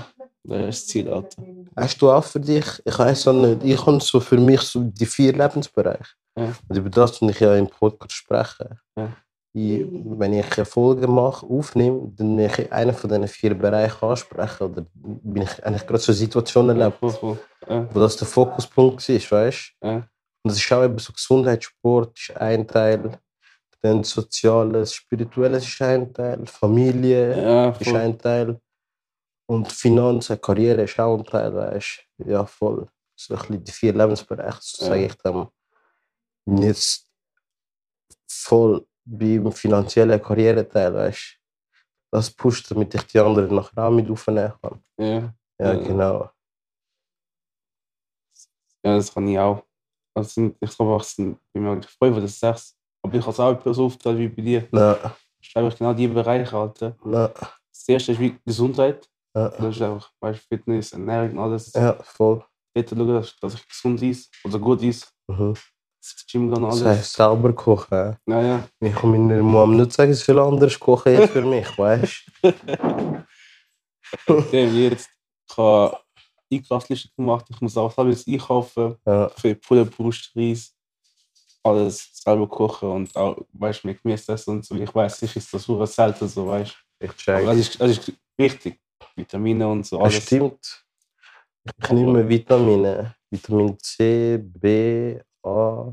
Das 0.45 0.61
ist 0.61 0.67
das 0.83 0.87
Ziel, 0.89 1.09
Alter. 1.09 1.43
Hast 1.75 2.01
du 2.03 2.11
auch 2.11 2.25
für 2.25 2.41
dich? 2.41 2.65
Ich 2.85 2.99
weiß 2.99 3.29
auch 3.29 3.33
nicht. 3.33 3.65
Ich 3.65 3.87
habe 3.87 4.01
so 4.01 4.21
für 4.21 4.37
mich 4.37 4.61
so 4.61 4.83
die 4.83 5.07
vier 5.07 5.33
Lebensbereiche. 5.33 6.13
Ja. 6.39 6.53
Und 6.69 6.77
über 6.77 6.91
das 6.91 7.13
tue 7.13 7.31
ich 7.31 7.41
ja 7.41 7.55
im 7.57 7.69
Podcast 7.69 8.13
sprechen. 8.13 8.79
Ja. 8.97 9.13
Ich, 9.57 9.87
wenn 9.91 10.33
ich 10.35 10.57
eine 10.57 10.65
Folge 10.65 11.07
mache, 11.07 11.47
aufnehme, 11.47 12.13
dann 12.17 12.37
will 12.37 12.47
ich 12.47 12.73
einen 12.73 12.93
von 12.93 13.09
diesen 13.09 13.29
vier 13.29 13.55
Bereichen 13.55 14.05
ansprechen. 14.05 14.65
Oder 14.65 14.85
bin 14.95 15.43
ich 15.43 15.65
eigentlich 15.65 15.87
gerade 15.87 16.01
so 16.01 16.13
Situationen 16.13 16.79
erlebt, 16.79 16.99
Voll, 16.99 17.11
voll. 17.11 17.39
Ja, 17.69 17.89
wo 17.95 18.01
das 18.01 18.17
der 18.17 18.27
Fokuspunkt 18.27 19.09
ist, 19.09 19.31
weißt 19.31 19.75
du? 19.81 19.87
ja, 19.87 19.95
Und 19.97 20.07
das 20.43 20.57
ist 20.57 20.73
auch 20.73 20.85
eben 20.85 20.99
so 20.99 21.13
Gesundheitssport 21.13 22.19
ist 22.19 22.37
ein 22.37 22.67
Teil, 22.67 23.17
dann 23.81 24.03
Soziales, 24.03 24.93
Spirituelles 24.93 25.65
ist 25.65 25.81
ein 25.83 26.13
Teil, 26.13 26.45
Familie 26.47 27.73
ist 27.79 27.95
ein 27.95 28.19
Teil 28.19 28.59
und 29.47 29.71
Finanzen, 29.71 30.41
Karriere 30.41 30.83
ist 30.83 30.99
auch 30.99 31.19
ein 31.19 31.25
Teil, 31.25 31.55
weißt 31.55 32.07
du? 32.19 32.31
Ja, 32.31 32.47
voll. 32.47 32.89
So 33.17 33.35
ein 33.35 33.41
bisschen 33.41 33.65
die 33.65 33.73
vier 33.73 33.93
Lebensbereiche, 33.93 34.59
so 34.61 34.85
Ja. 34.85 34.89
sage 34.91 35.07
ich 35.07 35.15
dann. 35.17 35.49
Und 36.47 36.63
jetzt 36.63 37.09
voll 38.29 38.87
beim 39.05 39.53
finanziellen 39.53 40.21
Karriereteil, 40.23 40.95
weißt 40.95 41.39
du? 41.41 42.17
Das 42.17 42.31
pusht, 42.31 42.71
damit 42.71 42.95
ich 42.95 43.03
die 43.05 43.19
anderen 43.19 43.55
nachher 43.55 43.85
auch 43.85 43.91
mit 43.91 44.11
aufnehmen 44.11 44.53
kann. 44.63 44.83
Ja, 44.99 45.35
Ja, 45.59 45.73
Ja. 45.73 45.75
genau. 45.75 46.31
ja, 48.85 48.97
das 48.97 49.13
kann 49.13 49.29
ich 49.29 49.39
auch. 49.39 49.65
Also, 50.17 50.55
ich 50.61 50.77
glaube, 50.77 51.03
ich 51.03 51.17
bin 51.17 51.39
mir 51.55 51.81
wenn 52.01 52.15
du 52.15 52.21
das 52.21 52.39
sagst. 52.39 52.77
Aber 53.03 53.15
ich 53.15 53.21
habe 53.27 53.33
es 53.33 53.41
auch 53.41 53.75
so 53.75 53.87
aufgeteilt 53.87 54.19
wie 54.19 54.29
bei 54.29 54.43
dir. 54.43 54.69
Das 54.71 55.13
ist 55.43 55.57
einfach 55.57 55.77
genau 55.77 55.93
die 55.93 56.09
Bereiche, 56.09 56.57
Alter. 56.57 56.97
na, 57.05 57.29
Das 57.29 57.89
erste 57.89 58.13
ist 58.13 58.21
wie 58.21 58.39
Gesundheit. 58.45 59.09
Ja, 59.35 59.49
Das 59.49 59.77
ist 59.77 59.83
einfach, 59.83 60.11
weißt, 60.21 60.41
du, 60.43 60.47
Fitness, 60.57 60.93
Ernährung 60.93 61.33
und 61.33 61.39
alles. 61.39 61.73
ja, 61.73 61.95
voll. 62.03 62.45
Dort 62.75 62.91
schauen, 62.91 63.25
dass, 63.41 63.55
ich 63.55 63.69
gesund 63.69 64.03
ist 64.03 64.31
oder 64.45 64.59
gut 64.59 64.83
ist. 64.83 65.09
Mhm. 65.29 65.55
Das 66.03 66.27
Gym 66.31 66.51
gehen 66.53 66.63
und 66.65 66.71
Das 66.71 66.83
alles. 66.83 66.99
heißt, 66.99 67.13
selber 67.15 67.53
kochen. 67.53 68.17
Ja, 68.27 68.43
ja. 68.43 68.69
Ich 68.81 68.95
kann 68.95 69.11
meiner 69.11 69.43
Mom 69.43 69.77
nicht 69.77 69.93
sagen, 69.93 70.13
sie 70.13 70.23
soll 70.23 70.39
anders 70.41 70.79
kochen 70.79 71.13
jetzt 71.15 71.33
für 71.33 71.43
mich, 71.43 71.67
weißt 71.79 72.31
du? 74.27 74.41
Dem 74.53 74.77
jetzt. 74.77 75.09
Ich 75.49 75.57
habe 75.57 75.99
Einkaufsliste 76.53 77.09
gemacht. 77.17 77.47
Ich 77.49 77.61
muss 77.61 77.77
auch 77.77 77.97
alles 77.97 78.27
einkaufen. 78.27 78.97
Ja, 79.07 79.29
Für 79.31 79.55
Puder, 79.55 79.85
Brust, 79.85 80.31
Reis. 80.37 80.73
Alles 81.63 82.11
selber 82.13 82.47
kochen 82.47 82.91
und 82.91 83.17
auch, 83.17 83.39
weißt 83.55 83.83
du, 83.85 83.89
mit 83.89 84.03
Gemüse 84.03 84.33
essen 84.33 84.51
und 84.51 84.65
so. 84.67 84.75
Ich 84.75 84.95
weiß, 84.95 85.19
sicher 85.19 85.39
ist 85.39 85.53
das 85.55 85.63
super 85.63 85.87
selten 85.87 86.29
so, 86.29 86.47
weißt 86.47 86.77
ich 87.01 87.11
du. 87.11 87.17
check. 87.17 87.37
Aber 87.37 87.47
das 87.47 87.57
ist, 87.57 87.81
das 87.81 87.91
ist 87.93 88.13
wichtig. 88.37 88.79
Vitamine 89.17 89.69
und 89.69 89.87
so. 89.87 89.99
Das 89.99 90.13
Alles. 90.15 90.25
stimmt. 90.27 90.85
Ich 91.83 91.91
nehme 91.91 92.29
Vitamine. 92.29 93.15
Vitamin 93.31 93.77
C, 93.81 94.39
B, 94.39 95.19
A, 95.43 95.93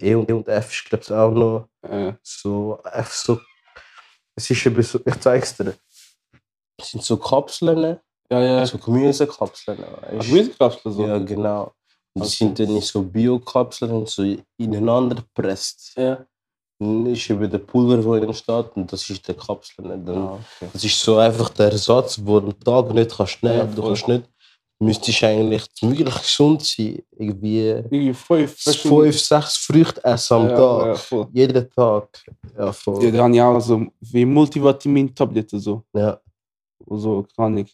E 0.00 0.14
und, 0.14 0.30
E 0.30 0.32
und 0.32 0.48
F 0.48 0.70
ist, 0.72 0.84
glaube 0.88 1.02
ich, 1.04 1.10
auch 1.12 1.30
noch 1.30 1.68
Äh, 1.82 2.14
so. 2.22 2.80
F 2.84 3.12
so. 3.12 3.40
Es 4.36 4.50
ist 4.50 4.66
eben 4.66 4.82
so, 4.82 5.00
ich 5.04 5.20
zeig's 5.20 5.56
dir. 5.56 5.74
Es 6.80 6.90
sind 6.90 7.04
so 7.04 7.16
Kapseln, 7.16 8.00
ja, 8.30 8.40
ja. 8.40 8.66
so 8.66 8.78
Gemüsekapseln. 8.78 9.84
Ach, 9.84 10.02
weißt 10.02 10.26
du? 10.26 10.30
Gemüsekapsel 10.30 10.92
so. 10.92 11.06
Ja, 11.06 11.18
genau. 11.18 11.72
Und 12.14 12.22
die 12.24 12.28
Okay. 12.28 12.28
sind 12.30 12.58
dann 12.58 12.74
nicht 12.74 12.86
so 12.86 13.02
Bio-Kapseln, 13.02 14.06
so 14.06 14.22
ineinander 14.56 15.16
gepresst. 15.16 15.92
Ja. 15.96 16.24
Ist 16.80 17.30
eben 17.30 17.48
der 17.50 17.58
Pulver, 17.58 18.18
der 18.18 18.28
entsteht, 18.28 18.76
und 18.76 18.92
das 18.92 19.08
ist 19.08 19.26
der 19.28 19.36
Kapsel. 19.36 19.84
Dann 19.84 20.08
Ah, 20.08 20.34
okay. 20.34 20.68
Das 20.72 20.84
ist 20.84 21.00
so 21.00 21.16
einfach 21.18 21.48
der 21.50 21.70
Ersatz, 21.72 22.20
wo 22.22 22.40
du 22.40 22.48
am 22.48 22.60
Tag 22.60 22.92
nicht 22.92 23.16
kannst 23.16 23.42
nehmen 23.42 23.56
Ja, 23.56 23.62
kannst. 23.64 23.78
Du 23.78 23.82
voll. 23.82 23.90
kannst 23.92 24.08
nicht, 24.08 24.24
müsstest 24.80 25.22
eigentlich 25.24 25.66
wirklich 25.80 26.14
gesund 26.14 26.62
sein. 26.64 27.00
Irgendwie 27.12 27.60
Irgendwie 27.68 28.12
fünf. 28.14 28.56
fünf, 28.60 29.20
sechs 29.20 29.56
Früchte 29.56 30.02
essen 30.04 30.34
am 30.34 30.48
ja, 30.50 30.56
Tag. 30.56 31.10
Ja. 31.10 31.28
Jeden 31.32 31.70
Tag. 31.70 32.24
Ja, 32.58 32.72
voll. 32.72 33.04
Ja, 33.04 33.10
da 33.12 33.22
habe 33.24 33.34
ich 33.34 33.40
auch 33.40 33.60
so 33.60 33.86
wie 34.00 34.24
Multivitamin-Tabletten 34.26 35.60
so. 35.60 35.84
Ja, 35.94 36.20
Also 36.90 37.24
kann 37.36 37.56
ich. 37.58 37.72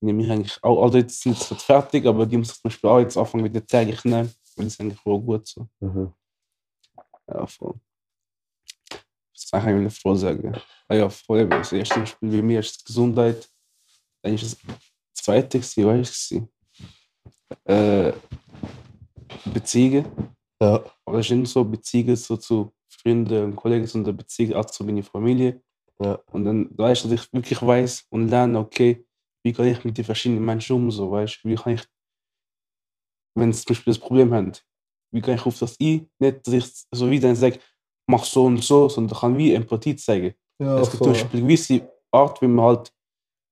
Die 0.00 0.06
nehme 0.06 0.24
ich 0.24 0.30
eigentlich 0.30 0.58
auch. 0.62 0.82
Also 0.82 0.98
jetzt 0.98 1.20
sind 1.22 1.38
sie 1.38 1.54
nicht 1.54 1.64
fertig, 1.64 2.04
aber 2.04 2.26
die 2.26 2.36
muss 2.36 2.48
ich 2.50 2.54
zum 2.54 2.62
Beispiel 2.64 2.90
auch 2.90 2.98
jetzt 2.98 3.16
anfangen 3.16 3.44
mit 3.44 3.54
der 3.54 3.64
täglich 3.64 4.04
nehmen. 4.04 4.34
Weil 4.56 4.64
das 4.64 4.74
ist 4.74 4.80
eigentlich 4.80 4.98
voll 4.98 5.20
gut 5.20 5.46
so. 5.46 5.66
mhm. 5.80 6.12
Ja, 7.28 7.46
voll. 7.46 7.74
Kann 9.52 9.60
ich 9.60 9.66
eigentlich 9.68 10.00
froh 10.00 10.14
sagen. 10.14 10.56
Ah 10.88 10.94
ja, 10.94 11.10
voll. 11.10 11.40
eben. 11.40 11.50
Das 11.50 11.72
erste 11.72 12.00
Beispiel 12.00 12.30
bei 12.30 12.42
mir 12.42 12.60
ist 12.60 12.84
Gesundheit. 12.86 13.48
Dann 14.22 14.34
ist 14.34 14.44
das 14.44 14.56
zweite, 15.12 15.60
weißt 15.60 16.30
du, 16.30 16.48
äh, 17.64 18.12
Beziehungen. 19.52 20.06
ja, 20.60 20.82
Aber 21.04 21.18
das 21.18 21.28
sind 21.28 21.46
so 21.46 21.64
Beziehungen 21.64 22.16
so 22.16 22.36
zu 22.36 22.72
Freunden 22.88 23.44
und 23.44 23.56
Kollegen, 23.56 23.86
sondern 23.86 24.16
Beziehungen 24.16 24.54
auch 24.54 24.64
zu 24.64 24.84
meiner 24.84 25.02
Familie. 25.02 25.62
Ja. 26.02 26.14
Und 26.32 26.44
dann 26.44 26.70
weißt 26.76 27.04
du, 27.04 27.08
dass 27.08 27.24
ich 27.24 27.32
wirklich 27.32 27.60
weiß 27.60 28.06
und 28.10 28.28
lerne, 28.28 28.58
okay, 28.58 29.04
wie 29.44 29.52
kann 29.52 29.66
ich 29.66 29.84
mit 29.84 29.98
den 29.98 30.04
verschiedenen 30.04 30.44
Menschen 30.44 30.76
um, 30.76 30.90
so, 30.90 31.10
weißt 31.10 31.40
du, 31.42 31.48
wie 31.48 31.56
kann 31.56 31.74
ich, 31.74 31.84
wenn 33.34 33.52
sie 33.52 33.64
zum 33.64 33.74
Beispiel 33.74 33.92
das 33.92 34.00
Problem 34.00 34.32
haben, 34.32 34.52
wie 35.12 35.20
kann 35.20 35.34
ich 35.34 35.44
auf 35.44 35.58
das 35.58 35.78
ein, 35.80 36.08
nicht, 36.18 36.46
dass 36.46 36.54
ich 36.54 36.64
so 36.90 37.10
wie 37.10 37.20
dann 37.20 37.36
sage, 37.36 37.58
mach 38.06 38.24
so 38.24 38.44
und 38.44 38.62
so, 38.62 38.88
sondern 38.88 39.18
kann 39.18 39.36
wie 39.38 39.54
Empathie 39.54 39.96
zeigen. 39.96 40.34
ja 40.60 40.78
es 40.78 40.90
gibt 40.90 41.02
zum 41.04 41.12
voll. 41.14 41.22
Beispiel 41.22 41.38
eine 41.40 41.46
gewisse 41.48 41.88
Art, 42.10 42.42
wie 42.42 42.46
man 42.48 42.64
halt 42.66 42.92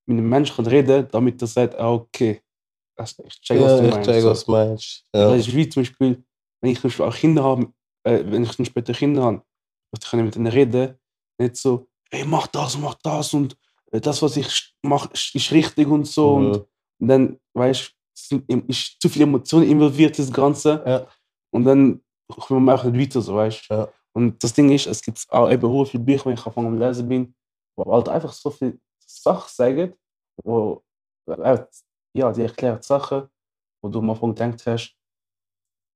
mit 0.06 0.18
einem 0.18 0.28
Menschen 0.28 0.56
kann 0.56 0.66
reden 0.66 1.06
damit 1.10 1.40
er 1.40 1.46
sagt, 1.48 1.74
ah, 1.78 1.92
okay, 1.92 2.40
ich 2.98 3.40
check, 3.40 3.60
was 3.60 3.70
Ja, 3.70 3.80
du 3.80 3.86
ich 3.88 3.94
meinst. 3.94 4.10
check, 4.10 4.24
was 4.24 4.44
du 4.44 4.50
meinst. 4.52 5.06
Ja. 5.14 5.30
Das 5.30 5.46
ist 5.46 5.54
wie 5.54 5.68
zum 5.68 5.82
Beispiel, 5.82 6.24
wenn 6.60 6.70
ich 6.72 6.80
zum 6.80 6.88
Beispiel 6.90 7.04
auch 7.06 7.14
Kinder 7.16 7.44
habe, 7.44 7.72
äh, 8.04 8.22
wenn 8.26 8.42
ich 8.42 8.56
dann 8.56 8.66
später 8.66 8.92
Kinder 8.92 9.22
habe, 9.22 9.42
ich 9.94 10.00
kann 10.08 10.24
mit 10.24 10.34
denen 10.34 10.46
reden, 10.48 10.98
nicht 11.38 11.56
so, 11.56 11.86
hey, 12.10 12.24
mach 12.24 12.46
das, 12.48 12.76
mach 12.78 12.94
das 13.02 13.32
und 13.34 13.56
äh, 13.92 14.00
das, 14.00 14.20
was 14.20 14.36
ich 14.36 14.74
mache, 14.82 15.08
ist, 15.12 15.34
ist 15.34 15.52
richtig 15.52 15.88
und 15.88 16.06
so. 16.06 16.38
Mhm. 16.38 16.46
Und, 16.46 16.66
und 17.00 17.08
dann, 17.08 17.40
weißt 17.54 17.94
du, 18.30 18.36
ist 18.68 19.00
zu 19.00 19.08
viel 19.08 19.22
Emotionen 19.22 19.68
involviert, 19.70 20.18
das 20.18 20.30
Ganze. 20.30 20.82
Ja. 20.86 21.06
Und 21.52 21.64
dann 21.64 22.02
kommen 22.28 22.64
wir 22.66 22.74
auch 22.74 22.84
nicht 22.84 23.00
weiter, 23.00 23.20
so, 23.22 23.34
weißt 23.36 23.70
du. 23.70 23.74
Ja. 23.74 23.88
Und 24.12 24.42
das 24.42 24.52
Ding 24.52 24.70
ist, 24.70 24.86
es 24.86 25.02
gibt 25.02 25.24
auch 25.30 25.50
eben 25.50 25.62
so 25.62 25.84
viele 25.84 26.02
Bücher, 26.02 26.26
wenn 26.26 26.34
ich 26.34 26.46
anfangen 26.46 26.68
am 26.68 26.78
Lesen 26.78 27.08
bin, 27.08 27.34
wo 27.76 27.92
halt 27.92 28.08
einfach 28.08 28.32
so 28.32 28.50
viele 28.50 28.78
Sachen 29.06 29.48
sagen, 29.48 29.94
wo, 30.42 30.82
äh, 31.26 31.64
ja, 32.16 32.32
die 32.32 32.42
erklären 32.42 32.82
Sachen, 32.82 33.28
wo 33.82 33.88
du 33.88 34.00
am 34.00 34.10
Anfang 34.10 34.34
gedacht 34.34 34.66
hast, 34.66 34.96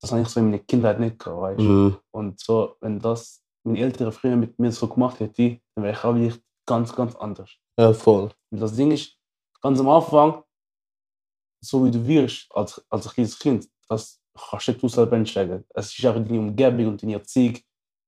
das 0.00 0.12
habe 0.12 0.23
ich 0.23 0.28
so 0.28 0.40
in 0.40 0.47
meiner 0.50 0.62
Kindheit 0.62 1.00
nicht 1.00 1.18
gehabt. 1.18 1.59
Mhm. 1.61 1.97
Und 2.12 2.38
so, 2.40 2.76
wenn 2.80 3.00
das 3.00 3.42
meine 3.64 3.80
Eltern 3.80 4.12
früher 4.12 4.37
mit 4.37 4.59
mir 4.59 4.71
so 4.71 4.87
gemacht 4.87 5.18
hätten, 5.21 5.61
dann 5.75 5.85
wäre 5.85 5.94
ich 5.97 6.04
auch 6.04 6.14
wirklich 6.14 6.42
ganz, 6.66 6.94
ganz 6.94 7.14
anders. 7.16 7.50
ja, 7.78 7.92
voll. 7.92 8.30
Und 8.50 8.61
das 8.61 8.75
Ding 8.75 8.90
ist, 8.90 9.18
ganz 9.62 9.80
am 9.80 9.88
Anfang, 9.88 10.44
so 11.62 11.85
wie 11.85 11.90
du 11.90 12.06
wirst 12.06 12.47
als, 12.54 12.85
als 12.90 13.12
kleines 13.12 13.38
Kind, 13.38 13.68
das 13.88 14.21
kannst 14.50 14.83
du 14.83 14.88
selber 14.88 15.16
entscheiden. 15.16 15.64
Es 15.71 15.99
ist 15.99 16.06
auch 16.06 16.14
deine 16.14 16.38
Umgebung 16.38 16.88
und 16.88 17.02
deine 17.02 17.14
Erziehung. 17.14 17.59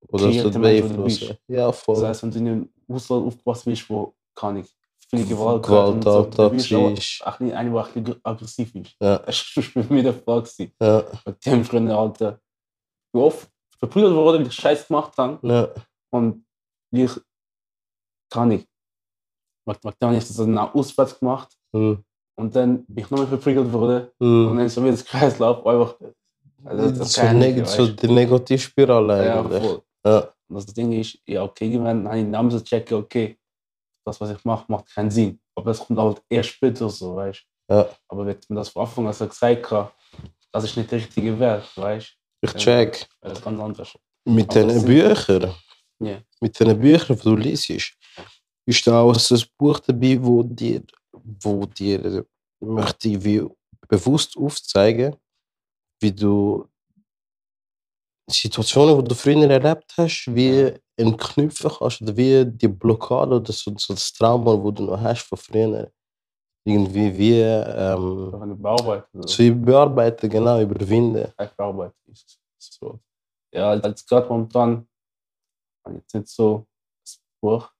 Oder 0.08 0.24
das 0.26 0.34
Mensch, 0.34 0.44
wo 0.44 0.50
du 0.50 0.60
beeinflussen. 0.60 1.36
Ja, 1.48 1.72
voll. 1.72 1.94
Das 1.96 2.04
heißt, 2.04 2.22
wenn 2.24 2.30
du 2.30 2.38
in 2.38 2.48
einem 2.48 2.68
Haushalt 2.90 3.24
aufgepasst 3.26 3.64
bist, 3.64 3.90
wo 3.90 4.14
kann 4.34 4.56
ich 4.58 4.66
viel 5.08 5.26
Gewalt 5.26 5.62
Gewalt 5.64 5.94
und 5.94 6.02
so, 6.04 6.10
dann 6.10 6.24
Alltag 6.24 6.52
bist 6.52 6.72
auch 6.74 6.90
ist. 6.90 7.22
auch 7.26 7.40
nicht 7.40 7.54
einer, 7.54 7.70
der 7.70 7.84
ein 7.96 8.02
bisschen 8.04 8.20
aggressiv 8.24 8.74
ist. 8.74 8.96
Ja, 9.00 9.18
Das 9.18 9.56
war 9.56 9.62
für 9.62 9.92
mich 9.94 10.02
der 10.02 10.14
Fall. 10.14 10.44
ja, 10.80 11.04
Mit 11.26 11.46
dem 11.46 11.64
Freunde, 11.64 11.96
Alter. 11.96 12.40
Wie 13.12 13.20
oft 13.20 13.48
verprügelt 13.78 14.14
wurde, 14.14 14.42
die 14.44 14.50
Scheiß 14.50 14.88
gemacht 14.88 15.16
haben. 15.16 15.38
ja. 15.48 15.68
Und 16.10 16.44
ich 16.92 17.10
kann 18.30 18.48
nicht. 18.48 18.66
Dem 19.66 19.74
habe 20.02 20.16
ich 20.16 20.26
das 20.26 20.36
dann 20.36 20.56
auswärts 20.58 21.18
gemacht. 21.18 21.48
Mhm. 21.72 22.04
Und 22.38 22.54
dann 22.54 22.84
bin 22.86 23.04
ich 23.04 23.10
nochmal 23.10 23.26
verprügelt 23.26 23.72
worden. 23.72 24.08
Und 24.18 24.52
Mhm. 24.52 24.56
dann 24.58 24.68
so 24.68 24.84
wie 24.84 24.90
das 24.90 25.04
Kreislauf 25.04 25.66
einfach. 25.66 25.96
Also, 26.64 26.90
Das 26.90 27.08
ist 27.08 27.14
so, 27.14 27.22
ich 27.22 27.32
neg 27.32 27.66
so 27.66 27.86
die 27.88 28.08
Negativspirale. 28.08 29.26
Ja, 29.26 29.40
eigentlich. 29.40 29.62
voll. 29.62 29.82
Ja, 30.06 30.32
Und 30.48 30.56
das 30.56 30.66
Ding 30.66 30.92
ist, 30.92 31.18
ja, 31.26 31.42
okay, 31.42 31.66
irgendwann 31.66 32.06
habe 32.06 32.18
ich 32.18 32.24
den 32.24 32.30
Namen 32.30 32.50
so 32.50 32.60
checken, 32.60 32.98
okay, 32.98 33.38
das, 34.06 34.20
was 34.20 34.30
ich 34.30 34.44
mache, 34.44 34.64
macht 34.70 34.86
keinen 34.94 35.10
Sinn. 35.10 35.40
Aber 35.56 35.70
das 35.70 35.80
kommt 35.84 35.98
halt 35.98 36.22
erst 36.28 36.50
später 36.50 36.88
so, 36.88 37.16
weißt 37.16 37.44
du. 37.68 37.74
Ja. 37.74 37.88
Aber 38.08 38.24
wenn 38.26 38.38
man 38.48 38.56
das 38.58 38.68
von 38.68 38.82
Anfang 38.82 39.06
an 39.08 39.12
so 39.12 39.26
gesagt 39.26 39.70
hat, 39.72 39.92
das 40.52 40.64
ist 40.64 40.76
nicht 40.76 40.90
der 40.90 40.98
richtige 40.98 41.36
Wert, 41.40 41.76
weißt 41.76 42.16
Ich 42.42 42.54
check. 42.54 42.92
du, 42.92 43.06
wäre 43.26 43.34
das 43.34 43.42
ganz 43.42 43.60
anders. 43.60 43.92
Mit 44.24 44.52
sind- 44.52 44.86
Büchern, 44.86 45.54
Ja. 45.98 46.20
mit 46.40 46.58
diesen 46.58 46.80
Büchern, 46.80 47.16
die 47.16 47.22
du 47.22 47.34
liest, 47.36 47.70
ist 47.70 48.86
da 48.86 49.00
auch 49.00 49.12
ein 49.16 49.42
Buch 49.58 49.80
dabei, 49.80 50.18
wo 50.22 50.42
dir, 50.44 50.82
wo 51.42 51.66
dir 51.66 52.24
möchte 52.60 53.24
wie 53.24 53.44
bewusst 53.88 54.36
aufzeigen, 54.36 55.16
wie 56.00 56.12
du 56.12 56.68
Situationen, 58.28 58.98
die 58.98 59.08
du 59.08 59.14
früher 59.14 59.48
erlebt 59.48 59.92
hast, 59.96 60.34
wie 60.34 60.72
entknüpfen 60.96 61.70
kannst 61.70 62.02
oder 62.02 62.16
wie 62.16 62.44
die 62.44 62.68
Blockade 62.68 63.36
oder 63.36 63.52
so, 63.52 63.72
so 63.76 63.94
das 63.94 64.12
Trauma, 64.12 64.60
wo 64.60 64.70
du 64.70 64.84
noch 64.84 65.00
hast 65.00 65.22
von 65.22 65.38
früher, 65.38 65.90
irgendwie 66.64 67.16
wie 67.16 67.40
ähm, 67.40 68.60
bearbeiten, 68.60 69.26
zu 69.26 69.54
bearbeiten, 69.54 70.28
genau, 70.28 70.60
überwinden. 70.60 71.32
einfach 71.36 71.54
bearbeiten 71.54 71.94
ist 72.10 72.40
das 72.58 72.82
Wort. 72.82 73.00
Ja, 73.54 73.70
als 73.70 74.04
gerade 74.04 74.28
momentan, 74.28 74.88
jetzt 75.94 76.14
nicht 76.14 76.28
so 76.28 76.66
das 77.04 77.20
Buch. 77.40 77.70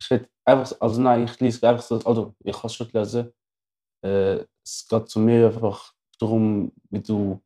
Ich 0.00 0.10
hätte 0.10 0.30
einfach, 0.44 0.76
also 0.80 1.00
nein, 1.00 1.24
ich 1.24 1.38
lese 1.38 1.68
einfach 1.68 1.84
so, 1.84 1.98
also 1.98 2.34
ich 2.42 2.52
kann 2.52 2.66
es 2.66 2.74
schon 2.74 2.88
lesen. 2.92 3.32
Äh, 4.02 4.44
es 4.64 4.86
geht 4.88 5.08
zu 5.08 5.20
mir 5.20 5.46
einfach 5.46 5.92
darum, 6.18 6.72
wie 6.90 7.00
du 7.00 7.40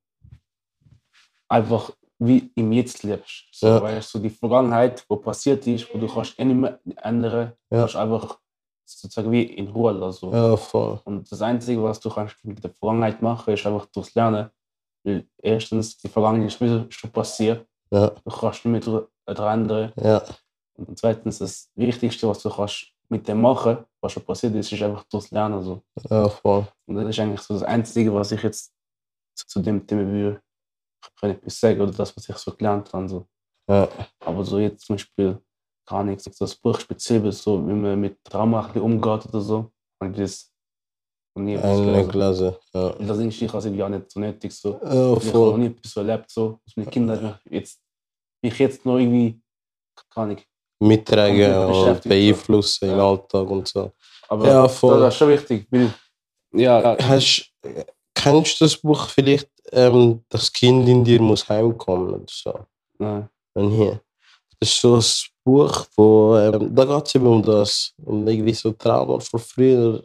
einfach 1.52 1.90
wie 2.18 2.50
im 2.54 2.72
Jetzt 2.72 3.02
lebst. 3.02 3.46
So, 3.52 3.66
Ja. 3.66 3.82
weißt 3.82 4.14
du, 4.14 4.18
so 4.18 4.22
die 4.22 4.30
Vergangenheit, 4.30 5.04
wo 5.08 5.16
passiert 5.16 5.66
ist, 5.66 5.92
wo 5.92 5.98
du 5.98 6.06
kannst 6.06 6.38
eh 6.38 6.44
nicht 6.44 6.56
mehr 6.56 6.78
ändern, 7.02 7.52
Ja. 7.70 7.80
kannst 7.80 7.96
einfach 7.96 8.38
sozusagen 8.84 9.30
wie 9.32 9.42
in 9.44 9.68
Ruhe 9.68 9.92
lassen. 9.92 10.30
Ja, 10.32 10.56
voll. 10.56 11.00
Und 11.04 11.30
das 11.30 11.42
Einzige, 11.42 11.82
was 11.82 11.98
du 12.00 12.10
kannst 12.10 12.36
mit 12.44 12.62
der 12.62 12.70
Vergangenheit 12.70 13.20
machen, 13.22 13.52
ist 13.54 13.66
einfach 13.66 13.86
durchs 13.86 14.14
Lernen. 14.14 14.50
Weil 15.04 15.26
erstens, 15.42 15.96
die 15.98 16.08
Vergangenheit 16.08 16.60
ist 16.60 16.94
schon 16.94 17.10
passiert. 17.10 17.66
Ja, 17.90 18.08
Du 18.08 18.30
kannst 18.30 18.64
nicht 18.64 18.86
mehr 18.86 19.06
daran 19.26 19.60
ändern. 19.62 19.92
ja, 19.96 20.22
Und 20.76 20.96
zweitens, 20.98 21.38
das 21.38 21.70
Wichtigste, 21.74 22.28
was 22.28 22.42
du 22.42 22.50
kannst 22.50 22.86
mit 23.08 23.26
dem 23.28 23.40
machen, 23.40 23.78
was 24.00 24.12
schon 24.12 24.24
passiert 24.24 24.54
ist, 24.54 24.72
ist 24.72 24.82
einfach 24.82 25.04
durchs 25.04 25.30
Lernen. 25.30 25.62
So. 25.62 25.82
ja, 26.08 26.28
voll. 26.28 26.66
Und 26.86 26.94
das 26.96 27.08
ist 27.08 27.18
eigentlich 27.18 27.40
so 27.40 27.54
das 27.54 27.62
Einzige, 27.64 28.14
was 28.14 28.30
ich 28.32 28.42
jetzt 28.42 28.72
zu, 29.34 29.46
zu 29.46 29.60
dem 29.60 29.84
Thema 29.86 30.06
würde 30.06 30.40
kann 31.20 31.30
etwas 31.30 31.58
sagen 31.58 31.80
oder 31.80 31.92
das, 31.92 32.16
was 32.16 32.28
ich 32.28 32.36
so 32.36 32.52
gelernt 32.52 32.92
habe. 32.92 33.08
So. 33.08 33.26
Ja, 33.68 33.88
Aber 34.20 34.44
so 34.44 34.58
jetzt 34.58 34.86
zum 34.86 34.96
Beispiel 34.96 35.38
gar 35.86 36.02
nichts. 36.04 36.24
Das 36.38 36.54
Buch 36.54 36.78
speziell, 36.80 37.30
so, 37.32 37.66
wie 37.66 37.72
man 37.72 38.00
mit 38.00 38.22
Trauma 38.24 38.70
umgeht 38.74 39.26
oder 39.26 39.40
so. 39.40 39.70
Und 40.00 40.18
das 40.18 40.50
noch 41.34 41.42
nie 41.44 41.54
etwas 41.54 41.78
eine. 41.78 42.06
Gläser. 42.06 42.58
Ja, 42.74 42.86
Und 42.88 43.06
das 43.08 43.18
ist 43.18 43.42
ich 43.42 43.54
also 43.54 43.68
auch 43.82 43.88
nicht 43.88 44.10
so 44.10 44.20
nötig. 44.20 44.52
So. 44.52 44.80
ja 44.82 45.16
Ich 45.16 45.28
habe 45.28 45.38
noch 45.38 45.56
nie 45.56 45.66
etwas 45.66 45.92
so 45.92 46.00
erlebt, 46.00 46.30
so, 46.30 46.60
dass 46.64 46.76
meine 46.76 46.90
Kinder 46.90 47.40
jetzt, 47.48 47.80
mich 48.42 48.58
jetzt 48.58 48.84
noch 48.84 48.98
irgendwie, 48.98 49.40
kann 50.10 50.32
ich. 50.32 50.46
Mittragen 50.80 51.54
und 51.54 52.02
beeinflussen 52.02 52.90
im 52.90 52.96
Ja. 52.96 53.08
Alltag 53.08 53.48
und 53.48 53.68
so. 53.68 53.92
Aber 54.28 54.46
Ja, 54.46 54.62
das, 54.62 54.78
voll. 54.78 54.98
das 54.98 55.14
ist 55.14 55.18
schon 55.18 55.28
wichtig, 55.28 55.66
weil, 55.70 55.94
ja, 56.54 56.96
Hast, 56.98 57.52
kennst 58.14 58.60
du 58.60 58.64
das 58.64 58.76
Buch 58.76 59.06
vielleicht, 59.08 59.48
ähm, 59.72 60.22
Das 60.28 60.52
Kind 60.52 60.88
in 60.88 61.04
dir 61.04 61.20
muss 61.20 61.48
heimkommen 61.48 62.14
oder 62.14 62.24
so? 62.28 62.66
nein, 62.98 63.28
Und 63.54 63.70
hier. 63.70 64.00
Das 64.60 64.68
ist 64.68 64.80
so 64.80 64.96
ein 64.96 65.04
Buch, 65.44 65.86
wo, 65.96 66.36
ähm, 66.36 66.74
da 66.74 66.84
geht 66.84 67.06
es 67.06 67.14
eben 67.16 67.26
um 67.26 67.42
das, 67.42 67.92
um 68.04 68.26
irgendwie 68.28 68.54
so 68.54 68.72
Trauma 68.72 69.18
von 69.18 69.40
früher 69.40 70.02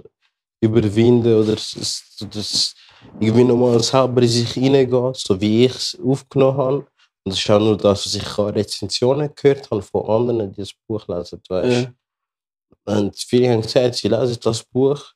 überwinden 0.60 1.36
oder 1.36 1.54
das, 1.54 2.16
das, 2.32 2.76
irgendwie 3.20 3.44
nochmal 3.44 3.82
selber 3.84 4.22
in 4.22 4.28
sich 4.28 4.52
hineingehen, 4.52 5.14
so 5.14 5.40
wie 5.40 5.66
ich 5.66 5.76
es 5.76 6.00
aufgenommen 6.04 6.58
habe. 6.58 6.78
Und 6.78 6.88
das 7.26 7.38
ist 7.38 7.50
auch 7.50 7.60
nur 7.60 7.78
das, 7.78 8.06
was 8.06 8.16
ich 8.16 8.38
an 8.38 8.50
Rezensionen 8.50 9.30
gehört 9.36 9.70
habe 9.70 9.82
von 9.82 10.10
anderen, 10.10 10.52
die 10.52 10.62
das 10.62 10.74
Buch 10.88 11.08
lesen, 11.08 11.42
weißt 11.48 11.84
Ja. 11.84 12.96
Und 12.96 13.18
viele 13.18 13.52
haben 13.52 13.62
gesagt, 13.62 13.96
sie 13.96 14.08
lesen 14.08 14.40
das 14.42 14.64
Buch. 14.64 15.14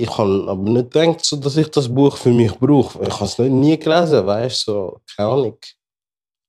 Ich 0.00 0.16
habe 0.16 0.46
aber 0.48 0.62
nicht 0.70 0.92
gedacht, 0.92 1.24
so, 1.24 1.36
dass 1.36 1.56
ich 1.56 1.68
das 1.70 1.92
Buch 1.92 2.16
für 2.16 2.30
mich 2.30 2.54
brauche. 2.56 3.02
Ich 3.02 3.12
habe 3.14 3.24
es 3.24 3.36
noch 3.36 3.46
nie 3.48 3.76
gelesen, 3.76 4.24
weißt 4.24 4.68
du, 4.68 4.72
so, 4.72 5.00
keine 5.16 5.28
Ahnung. 5.30 5.58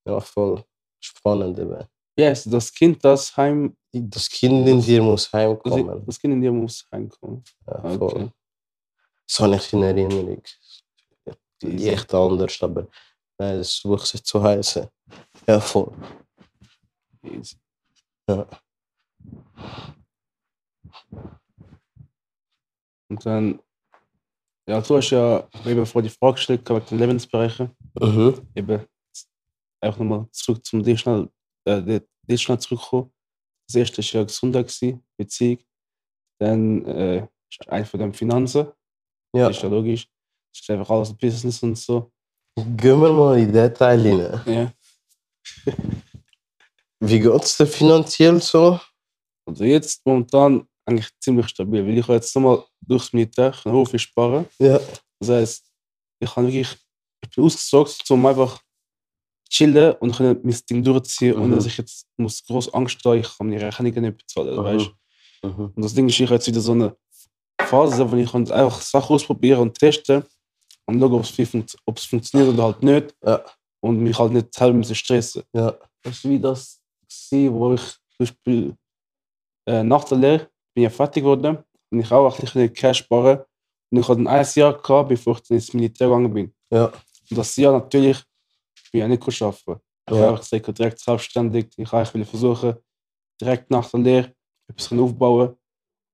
Ja, 0.05 0.19
voll 0.19 0.63
spannend 0.99 1.57
eben. 1.57 1.83
yes, 2.17 2.43
das 2.43 2.71
Kind, 2.71 3.03
das 3.03 3.35
heim, 3.35 3.75
Das 3.91 4.29
Kind 4.29 4.67
in 4.67 4.81
dir 4.81 5.01
muss 5.01 5.23
das, 5.23 5.33
heimkommen. 5.33 6.05
das 6.05 6.19
Kind 6.19 6.33
in 6.35 6.41
dir 6.41 6.51
muss 6.51 6.85
heimkommen. 6.91 7.43
Ja, 7.65 7.83
Okay. 7.85 7.97
voll. 7.97 8.31
So 9.25 9.43
habe 9.45 9.55
ich 9.55 9.73
in 9.73 9.83
Erinnerung. 9.83 10.43
Die 11.61 11.89
echt 11.89 12.13
anders, 12.13 12.57
aber 12.61 12.87
nein, 13.39 13.57
das 13.57 13.81
Buch 13.83 14.05
sollte 14.05 14.27
so 14.27 14.41
heißen. 14.43 14.87
Ja, 15.47 15.59
voll. 15.59 15.91
Easy. 17.23 17.55
Ja. 18.29 18.47
Und 23.09 23.25
dann, 23.25 23.59
ja, 24.67 24.79
du 24.81 24.97
hast 24.97 25.09
ja 25.09 25.47
eben 25.65 25.85
vor 25.85 26.01
die 26.01 26.09
Frage 26.09 26.35
gestellt, 26.35 26.69
wegen 26.69 26.85
den 26.85 26.99
Lebensbereichen. 26.99 27.71
Mhm. 27.99 28.47
eben 28.55 28.85
einfach 29.81 29.99
nochmal 29.99 30.27
zurück 30.31 30.63
zum 30.65 30.83
dir 30.83 30.97
schnell, 30.97 31.29
äh, 31.65 31.81
dir- 32.27 32.37
schnell 32.37 32.59
zurückkommen. 32.59 33.11
Das 33.67 33.75
erste 33.75 34.01
war 34.01 34.21
ja 34.21 34.23
Gesundheit, 34.25 34.67
gewesen, 34.67 35.03
Beziehung. 35.17 35.59
Dann 36.39 36.85
äh, 36.85 37.27
ist 37.49 37.67
ein 37.67 37.85
von 37.85 37.99
den 37.99 38.13
Finanzen, 38.13 38.67
Ja, 39.33 39.47
das 39.47 39.57
ist 39.57 39.63
ja 39.63 39.69
logisch. 39.69 40.07
Das 40.53 40.61
ist 40.61 40.69
einfach 40.69 40.89
alles 40.89 41.15
Business 41.15 41.61
und 41.63 41.77
so. 41.77 42.11
gehen 42.55 42.99
wir 43.01 43.11
mal 43.13 43.39
in 43.39 43.51
Detail 43.51 43.99
rein. 43.99 44.41
Ja. 44.45 45.73
Wie 46.99 47.19
geht 47.19 47.43
es 47.43 47.57
dir 47.57 47.65
finanziell 47.67 48.41
so? 48.41 48.79
Also 49.45 49.63
jetzt 49.63 50.05
momentan 50.05 50.67
eigentlich 50.85 51.09
ziemlich 51.19 51.47
stabil, 51.47 51.85
weil 51.85 51.97
ich 51.97 52.07
jetzt 52.07 52.35
nochmal 52.35 52.63
durchs 52.89 53.13
Militär 53.13 53.53
auch 53.65 53.85
viel 53.85 53.99
sparen. 53.99 54.45
Ja, 54.59 54.79
Das 55.19 55.29
heißt, 55.29 55.65
ich 56.19 56.35
habe 56.35 56.47
wirklich 56.47 56.77
ich 57.21 57.29
bin 57.35 57.43
ausgesorgt, 57.45 58.09
um 58.11 58.25
einfach 58.25 58.61
chillen 59.49 59.93
und 59.99 60.15
können 60.15 60.39
mein 60.43 60.57
Ding 60.69 60.83
durchziehen, 60.83 61.35
ohne 61.35 61.47
Mhm. 61.47 61.55
dass 61.55 61.65
ich 61.65 61.77
jetzt 61.77 62.07
muss 62.17 62.43
groß 62.45 62.73
Angst 62.73 63.03
haben, 63.03 63.19
ich 63.19 63.37
kann 63.37 63.47
meine 63.49 63.61
Rechnungen 63.61 64.01
nicht 64.03 64.17
bezahlen. 64.17 64.55
Mhm. 64.57 64.63
Weißt? 64.63 64.91
Mhm. 65.43 65.73
Und 65.75 65.81
das 65.83 65.93
Ding 65.93 66.07
ist, 66.07 66.19
ich 66.19 66.25
habe 66.27 66.35
jetzt 66.35 66.47
wieder 66.47 66.61
so 66.61 66.71
eine 66.73 66.95
Phase, 67.61 68.09
wo 68.09 68.15
ich 68.15 68.31
kann 68.31 68.49
einfach 68.51 68.81
Sachen 68.81 69.13
ausprobieren 69.15 69.59
und 69.61 69.77
testen 69.77 70.23
und 70.85 70.99
schauen, 70.99 71.65
ob 71.85 71.97
es, 71.97 72.05
funktioniert 72.05 72.53
oder 72.53 72.63
halt 72.63 72.83
nicht. 72.83 73.15
Ja. 73.25 73.43
Und 73.81 73.99
mich 73.99 74.17
halt 74.17 74.33
nicht 74.33 74.53
selber 74.53 74.77
müssen 74.77 74.95
stressen. 74.95 75.43
ja, 75.53 75.77
Das 76.03 76.15
ist 76.15 76.23
wie 76.29 76.39
das, 76.39 76.81
gewesen, 77.07 77.53
wo 77.53 77.73
ich 77.73 77.81
zum 77.81 78.17
Beispiel 78.19 78.75
äh, 79.67 79.83
nach 79.83 80.03
der 80.05 80.17
Lehre 80.17 80.49
bin 80.73 80.85
ich 80.85 80.93
fertig 80.93 81.23
geworden 81.23 81.59
und 81.91 81.99
ich 81.99 82.11
auch 82.11 82.33
ein 82.33 82.41
bisschen 82.41 82.73
Cash 82.73 82.99
sparen. 82.99 83.39
Und 83.91 83.99
ich 83.99 84.07
hatte 84.07 84.19
ein 84.29 84.47
Jahr 84.55 84.73
gehabt, 84.81 85.09
bevor 85.09 85.37
ich 85.37 85.49
ins 85.49 85.73
Militär 85.73 86.07
gegangen 86.07 86.33
bin. 86.33 86.53
ja, 86.71 86.85
Und 86.85 87.37
das 87.37 87.55
Jahr 87.55 87.73
natürlich, 87.73 88.23
ich 88.75 88.91
bin 88.91 89.01
ja 89.01 89.07
nicht 89.07 89.41
arbeiten. 89.41 89.81
Ich 90.09 90.15
Ja. 90.15 90.27
habe 90.27 90.37
gesagt, 90.37 90.77
direkt 90.79 90.99
selbstständig. 90.99 91.67
Ich 91.77 91.91
habe 91.91 92.07
eigentlich 92.07 92.29
versuchen, 92.29 92.75
direkt 93.41 93.69
nach 93.71 93.89
der 93.89 93.99
Lehre 93.99 94.33
etwas 94.67 94.91
aufbauen. 94.91 95.55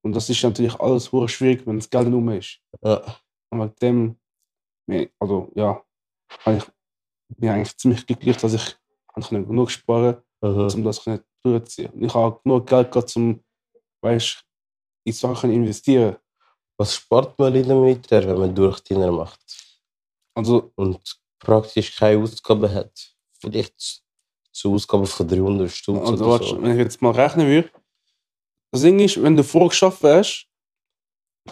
Und 0.03 0.15
das 0.15 0.29
ist 0.29 0.43
natürlich 0.43 0.79
alles 0.79 1.11
hure 1.11 1.27
schwierig, 1.27 1.65
wenn 1.65 1.77
das 1.77 1.89
Geld 1.89 2.05
nicht 2.07 2.15
rum 2.15 2.29
ist. 2.29 2.59
ja, 2.83 3.01
Und 3.49 3.59
wegen 3.81 4.19
dem, 4.87 5.09
also 5.19 5.51
ja, 5.55 5.81
habe 6.45 6.57
ich, 6.57 6.65
bin 7.29 7.49
ich 7.49 7.49
eigentlich 7.49 7.77
ziemlich 7.77 8.05
glücklich, 8.05 8.37
dass 8.37 8.53
ich 8.53 8.77
genug 9.15 9.71
sparen 9.71 10.17
mhm. 10.41 10.67
um 10.75 10.83
das 10.83 11.03
durchzuziehen. 11.43 11.91
Und 11.91 12.03
ich 12.03 12.13
habe 12.13 12.39
genug 12.43 12.67
Geld 12.67 12.91
gehabt, 12.91 13.15
um 13.15 13.43
weißt, 14.01 14.44
in 15.05 15.13
Sachen 15.13 15.51
investieren. 15.51 16.17
Was 16.77 16.95
spart 16.95 17.37
man 17.39 17.55
in 17.55 17.67
der 17.67 17.77
Militär, 17.77 18.27
wenn 18.27 18.37
man 18.39 18.53
Durchdiener 18.53 19.11
macht 19.11 19.39
Also 20.35 20.71
und 20.75 20.99
praktisch 21.39 21.95
keine 21.95 22.21
Ausgaben 22.21 22.71
hat? 22.73 22.91
Vielleicht 23.39 24.03
so 24.51 24.73
Ausgaben 24.73 25.05
von 25.05 25.27
300 25.27 25.71
Stunden 25.71 26.01
Also, 26.05 26.25
oder 26.25 26.43
so. 26.43 26.61
wenn 26.61 26.71
ich 26.71 26.77
jetzt 26.79 27.01
mal 27.01 27.11
rechnen 27.11 27.47
würde. 27.47 27.69
Das 28.71 28.81
Ding 28.81 28.99
ist, 28.99 29.21
wenn 29.21 29.35
du 29.37 29.43
vorgeschafft 29.43 30.03
hast, 30.03 30.47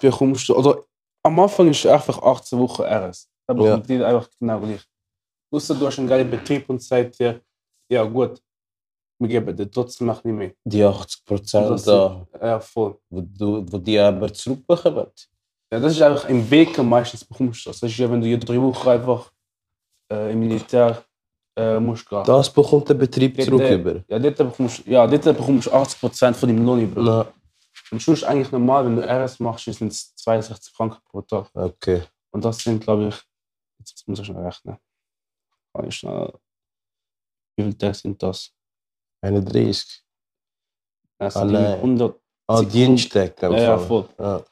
bekommst 0.02 0.50
du, 0.50 0.56
also 0.58 0.86
am 1.24 1.40
Anfang 1.40 1.70
ist 1.70 1.86
es 1.86 1.92
einfach 1.92 2.22
18 2.22 2.60
Wochen 2.60 2.82
RS. 2.82 3.30
Da 3.48 3.54
Ja. 3.54 3.60
bekommt 3.64 3.90
jeder 3.90 4.08
einfach 4.08 4.30
genau 4.40 4.60
gleich. 4.60 4.82
Außer 5.52 5.76
du 5.76 5.86
hast 5.88 6.00
einen 6.00 6.08
geilen 6.10 6.30
Betrieb 6.30 6.68
und 6.70 6.82
sagt 6.82 7.20
dir, 7.20 7.40
ja 7.90 8.04
gut, 8.04 8.42
wir 9.24 9.30
geben 9.30 9.56
dir 9.56 9.70
trotzdem 9.72 10.08
noch 10.08 10.24
nicht 10.24 10.34
mehr. 10.36 10.52
Die 10.64 10.84
80 10.84 11.26
Prozent 11.26 11.88
da, 11.88 12.28
Ja, 12.42 12.60
voll. 12.60 12.98
wo, 13.10 13.22
du, 13.22 13.66
wo 13.72 13.78
die 13.78 13.98
aber 13.98 14.32
zurückbekommen. 14.32 15.08
Ja, 15.72 15.80
das 15.80 15.94
ist 15.94 16.02
einfach 16.02 16.30
im 16.30 16.50
Weg 16.52 16.78
meistens 16.84 17.26
bekommst 17.26 17.66
du 17.66 17.70
das. 17.70 17.80
Das 17.80 17.90
ist 17.90 17.98
ja, 17.98 18.10
wenn 18.12 18.22
du 18.22 18.28
jede 18.28 18.46
drei 18.46 18.62
Wochen 18.62 18.88
einfach 18.88 19.32
äh, 20.12 20.32
im 20.32 20.40
Militär 20.40 21.04
äh, 21.56 21.80
musst 21.80 22.06
du 22.12 22.16
gehen. 22.16 22.24
Das 22.26 22.52
bekommt 22.52 22.90
der 22.90 22.94
Betrieb 22.94 23.36
Dort, 23.38 23.48
zurück 23.48 23.62
äh, 23.62 23.76
über. 23.76 24.04
Ja, 24.08 24.20
dort 24.20 24.38
bekommst, 24.38 24.86
ja, 24.86 25.08
dort 25.08 25.24
bekommst 25.24 25.68
du 25.68 25.72
80% 25.72 26.34
von 26.34 26.50
deinem 26.50 26.66
Lohn 26.66 26.82
über. 26.82 27.02
Na, 27.02 27.28
Und 27.92 28.02
sonst 28.02 28.24
eigentlich 28.24 28.52
normal, 28.52 28.86
wenn 28.86 28.96
du 28.98 29.02
RS 29.02 29.40
machst, 29.40 29.66
sind 29.66 29.92
es 29.92 30.16
62 30.16 30.74
Franken 30.74 31.02
pro 31.10 31.22
Tag. 31.22 31.50
okay. 31.54 32.04
Und 32.32 32.44
das 32.44 32.58
sind, 32.58 32.84
glaube 32.84 33.10
ich, 33.10 33.16
jetzt 33.80 34.08
muss 34.08 34.20
ich 34.20 34.26
schnell 34.26 34.44
rechnen. 34.44 34.78
Wie 37.56 37.64
viele 37.64 37.78
Tage 37.78 37.94
sind 37.94 38.22
das? 38.22 38.52
31. 39.24 40.04
Das 41.18 41.36
Ah, 41.38 41.46
nein. 41.46 41.80
100. 41.82 42.20
Ah, 42.48 42.58
Sie- 42.58 42.66
Dienstag. 42.68 43.42
Ja, 43.42 43.52
ja, 43.58 43.78
voll. 43.78 44.08
Ja. 44.20 44.44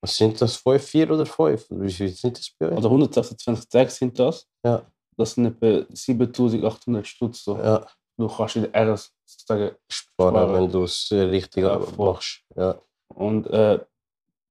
Was 0.00 0.16
sind 0.16 0.40
das? 0.40 0.56
5, 0.56 0.82
4 0.84 1.10
oder 1.10 1.24
5? 1.24 1.66
Wie 1.70 1.88
sind 2.08 2.36
das 2.38 2.50
bei 2.58 2.66
euch? 2.68 2.76
oder 2.76 2.90
126 2.90 3.68
Tage 3.68 3.90
sind 3.90 4.18
das. 4.18 4.48
Ja. 4.64 4.84
Das 5.16 5.32
sind 5.32 5.46
etwa 5.46 5.86
7800 5.94 7.06
Stutz. 7.06 7.44
So. 7.44 7.56
Ja, 7.56 7.86
Du 8.18 8.28
kannst 8.28 8.56
in 8.56 8.70
der 8.70 8.74
RS 8.94 9.12
sozusagen. 9.24 9.74
sparen, 9.88 10.34
Sparen. 10.34 10.52
wenn 10.54 10.70
du 10.70 10.84
es 10.84 11.10
äh, 11.10 11.20
richtig 11.22 11.62
Ja, 11.64 11.78
voll. 11.80 12.12
machst. 12.12 12.42
Ja. 12.56 12.80
Und 13.14 13.46
äh, 13.48 13.78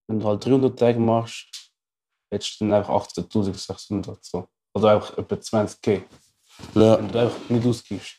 wenn 0.08 0.20
du 0.20 0.28
halt 0.28 0.44
300 0.46 0.78
Tage 0.80 1.00
machst, 1.00 1.72
hättest 2.32 2.60
du 2.60 2.66
dann 2.66 2.74
einfach 2.74 2.94
18.600. 3.08 4.18
So. 4.22 4.48
Also 4.74 4.88
einfach 4.88 5.18
etwa 5.18 5.36
20k. 5.36 6.04
Ja. 6.74 6.98
Wenn 6.98 7.12
du 7.12 7.20
einfach 7.20 7.50
nicht 7.50 7.66
ausgibst. 7.66 8.18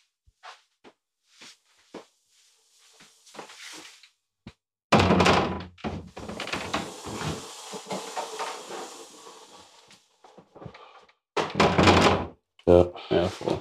Ja. 12.66 12.92
Ja, 13.10 13.28
voll. 13.28 13.60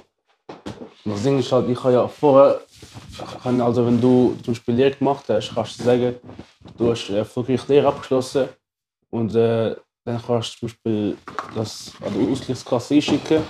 Und 1.04 1.12
das 1.12 1.22
Ding 1.22 1.38
ist 1.38 1.50
halt, 1.50 1.68
ich 1.68 1.82
habe 1.82 1.92
ja 1.92 2.08
vorher, 2.08 2.60
kann 3.42 3.60
also 3.60 3.84
wenn 3.84 4.00
du 4.00 4.36
zum 4.44 4.54
Beispiel 4.54 4.74
Lehre 4.74 4.92
gemacht 4.92 5.24
hast, 5.28 5.52
kannst 5.54 5.80
du 5.80 5.84
sagen, 5.84 6.14
du 6.78 6.90
hast 6.90 7.10
erfolgreich 7.10 7.66
Lehre 7.68 7.88
abgeschlossen 7.88 8.48
und 9.10 9.34
äh, 9.34 9.74
dann 10.04 10.22
kannst 10.24 10.54
du 10.54 10.58
zum 10.60 10.68
Beispiel 10.68 11.16
das 11.54 11.92
an 12.00 12.14
die 12.14 12.32
Ausgleichskasse 12.32 12.94
einschicken 12.94 13.42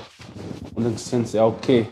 und 0.74 0.85
dann 0.85 0.96
sehen 0.96 1.24
sie, 1.24 1.37
ja 1.37 1.46
okay, 1.46 1.88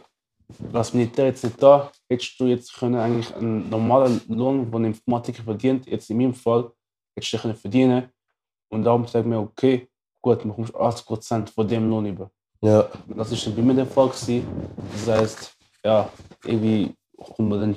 das 0.72 0.92
Militär 0.92 1.26
jetzt 1.26 1.44
nicht 1.44 1.62
da, 1.62 1.90
hättest 2.08 2.38
du 2.40 2.46
jetzt 2.46 2.72
können 2.74 2.96
eigentlich 2.96 3.34
einen 3.36 3.68
normalen 3.70 4.20
Lohn, 4.28 4.70
den 4.70 4.74
ein 4.74 4.84
Informatiker 4.86 5.42
verdient, 5.42 5.86
jetzt 5.86 6.10
in 6.10 6.16
meinem 6.16 6.34
Fall, 6.34 6.70
hättest 7.14 7.32
du 7.32 7.38
können 7.38 7.56
verdienen 7.56 8.10
und 8.68 8.84
darum 8.84 9.06
sagen 9.06 9.30
wir, 9.30 9.40
okay, 9.40 9.88
gut, 10.20 10.44
du 10.44 10.48
80% 10.48 11.52
von 11.52 11.68
dem 11.68 11.88
Lohn 11.88 12.06
über. 12.06 12.30
Ja. 12.60 12.88
Das 13.08 13.32
ist 13.32 13.56
bei 13.56 13.62
mir 13.62 13.74
der 13.74 13.86
Fall. 13.86 14.08
gewesen. 14.08 14.46
Das 14.92 15.08
heißt, 15.08 15.56
ja, 15.84 16.10
irgendwie 16.44 16.94
kommt 17.16 17.48
man 17.48 17.60
dann 17.60 17.76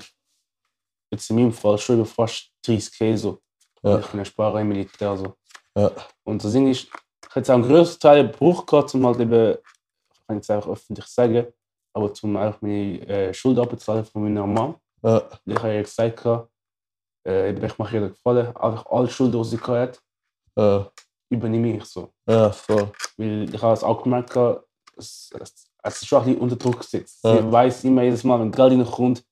jetzt 1.12 1.30
in 1.30 1.38
meinem 1.38 1.54
Fall 1.54 1.78
schon 1.78 1.96
über 1.96 2.06
fast 2.06 2.52
30k 2.66 3.18
so. 3.18 3.40
Ja. 3.82 4.00
Ich 4.00 4.08
kann 4.08 4.26
sparen 4.26 4.62
im 4.62 4.70
Militär 4.70 5.18
so. 5.18 5.36
Ja. 5.76 5.92
Und 6.24 6.44
das 6.44 6.52
Ding 6.52 6.70
ist, 6.70 6.90
ich 7.30 7.36
hätte 7.36 7.54
einen 7.54 7.64
größten 7.64 8.00
Teil 8.00 8.28
Bruch 8.28 8.66
gehabt, 8.66 8.94
um 8.94 9.06
halt 9.06 9.20
eben, 9.20 9.58
ich 10.24 10.28
kann 10.28 10.38
jetzt 10.38 10.50
einfach 10.52 10.70
öffentlich 10.70 11.06
sagen, 11.08 11.48
aber 11.94 12.14
zum 12.14 12.38
einfach 12.38 12.62
meine 12.62 13.08
äh, 13.08 13.34
Schuld 13.34 13.60
abzahlen 13.60 14.06
von 14.06 14.24
meiner 14.24 14.48
Mom. 14.48 14.76
Ja. 15.04 15.22
Ich 15.46 15.56
habe 15.58 15.74
ja 15.74 15.82
gesagt, 15.82 16.26
äh, 17.28 17.52
ich 17.52 17.78
mache 17.78 17.96
ihr 17.98 18.10
gefallen, 18.10 18.56
einfach 18.56 18.86
alle 18.88 19.10
Schulden, 19.10 19.42
die 19.42 19.50
sie 19.50 19.58
hat, 19.60 20.02
Ja. 20.58 20.90
übernehme 21.30 21.78
ich 21.78 21.86
so. 21.86 22.10
Ja, 22.28 22.52
voll. 22.52 22.92
Weil 23.18 23.54
ich 23.54 23.62
habe 23.62 23.74
es 23.74 23.84
auch 23.84 24.02
gemerkt, 24.02 24.32
gehabt, 24.32 24.66
es, 24.98 25.30
es, 25.40 25.68
es 25.84 26.02
ist 26.02 26.08
schon 26.08 26.20
ein 26.22 26.26
bisschen 26.26 26.42
unter 26.42 26.56
Druck 26.56 26.80
gesetzt. 26.80 27.20
Ja. 27.24 27.38
Sie 27.42 27.52
weiß 27.52 27.84
immer 27.84 28.04
jedes 28.04 28.24
Mal, 28.24 28.40
wenn 28.40 28.52
Geld 28.52 28.72
reinkommt, 28.72 29.24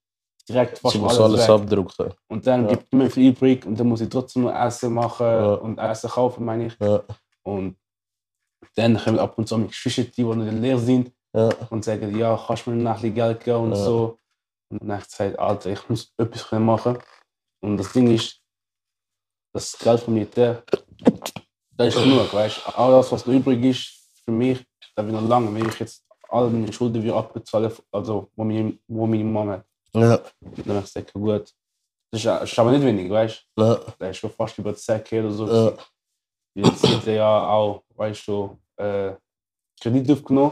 direkt 0.50 0.80
fast 0.80 0.94
Sie 0.94 1.00
muss 1.00 1.18
alles, 1.20 1.48
alles 1.48 1.50
abdrucken. 1.50 2.14
Und 2.28 2.46
dann 2.46 2.64
Ja. 2.68 2.76
gibt 2.76 2.94
mir 2.94 3.10
viel 3.10 3.30
übrig 3.32 3.66
und 3.66 3.80
dann 3.80 3.88
muss 3.88 4.02
ich 4.02 4.10
trotzdem 4.10 4.44
noch 4.44 4.54
Essen 4.54 4.94
machen 4.94 5.26
Ja. 5.26 5.54
und 5.54 5.78
Essen 5.78 6.10
kaufen, 6.10 6.44
meine 6.46 6.66
ich. 6.68 6.78
Ja. 6.80 7.02
Und 7.44 7.78
dann 8.76 8.98
kommen 8.98 9.20
ab 9.20 9.38
und 9.38 9.48
zu 9.48 9.58
meine 9.58 9.70
Geschwister, 9.70 10.04
die 10.04 10.24
der 10.24 10.36
Lehre 10.54 10.80
sind 10.80 11.12
Ja. 11.34 11.50
und 11.70 11.84
sagen, 11.84 12.18
ja, 12.18 12.42
kannst 12.48 12.66
du 12.66 12.72
mir 12.72 12.82
noch 12.84 12.92
ein 12.92 12.96
bisschen 12.96 13.16
Geld 13.16 13.44
geben 13.44 13.58
und 13.64 13.72
Ja. 13.72 13.76
so. 13.78 14.18
Und 14.70 14.82
dann 14.88 15.00
ich 15.00 15.06
gesagt, 15.06 15.38
Alter, 15.40 15.70
ich 15.72 15.90
muss 15.90 16.14
etwas 16.18 16.48
können 16.48 16.66
machen. 16.66 16.98
Und 17.62 17.78
das 17.78 17.92
Ding 17.92 18.10
ist, 18.14 18.40
das 19.54 19.78
Geld 19.78 20.00
vom 20.02 20.14
Militär, 20.14 20.64
das 21.78 21.96
ist 21.96 22.02
genug, 22.02 22.34
weißt 22.34 22.58
du. 22.66 22.78
Alles, 22.78 23.12
was 23.12 23.26
noch 23.26 23.34
übrig 23.34 23.64
ist, 23.66 24.10
für 24.24 24.32
mich, 24.32 24.66
da 24.96 25.04
wird 25.06 25.14
noch 25.14 25.28
lange, 25.28 25.54
wenn 25.54 25.68
ich 25.68 25.80
jetzt 25.80 26.06
alle 26.30 26.50
meine 26.50 26.72
Schulden 26.72 27.04
wieder 27.04 27.16
abbezahle, 27.16 27.72
also 27.92 28.30
wo 28.36 28.44
meine, 28.46 28.78
wo 28.88 29.06
meine 29.06 29.24
Mama 29.26 29.52
hat. 29.54 29.66
Ja. 29.94 30.18
Dann 30.40 30.76
habe 30.76 30.80
ich 30.80 30.86
gesagt, 30.86 31.14
gut, 31.14 31.54
das 32.12 32.22
ist, 32.24 32.60
aber 32.60 32.72
nicht 32.72 32.84
wenig, 32.86 33.10
weißt 33.12 33.48
du. 33.56 33.64
Ja. 33.64 33.76
Das 34.00 34.12
ist 34.12 34.18
schon 34.18 34.32
fast 34.32 34.58
über 34.58 34.72
10k 34.72 35.20
oder 35.20 35.32
so. 35.32 35.48
Ja. 35.48 35.74
Jetzt 36.54 36.86
hat 36.88 37.08
er 37.08 37.14
ja 37.14 37.48
auch, 37.50 37.84
weißt 37.96 38.28
du, 38.28 38.58
äh, 38.78 39.12
Kredit 39.82 40.12
aufgenommen 40.12 40.52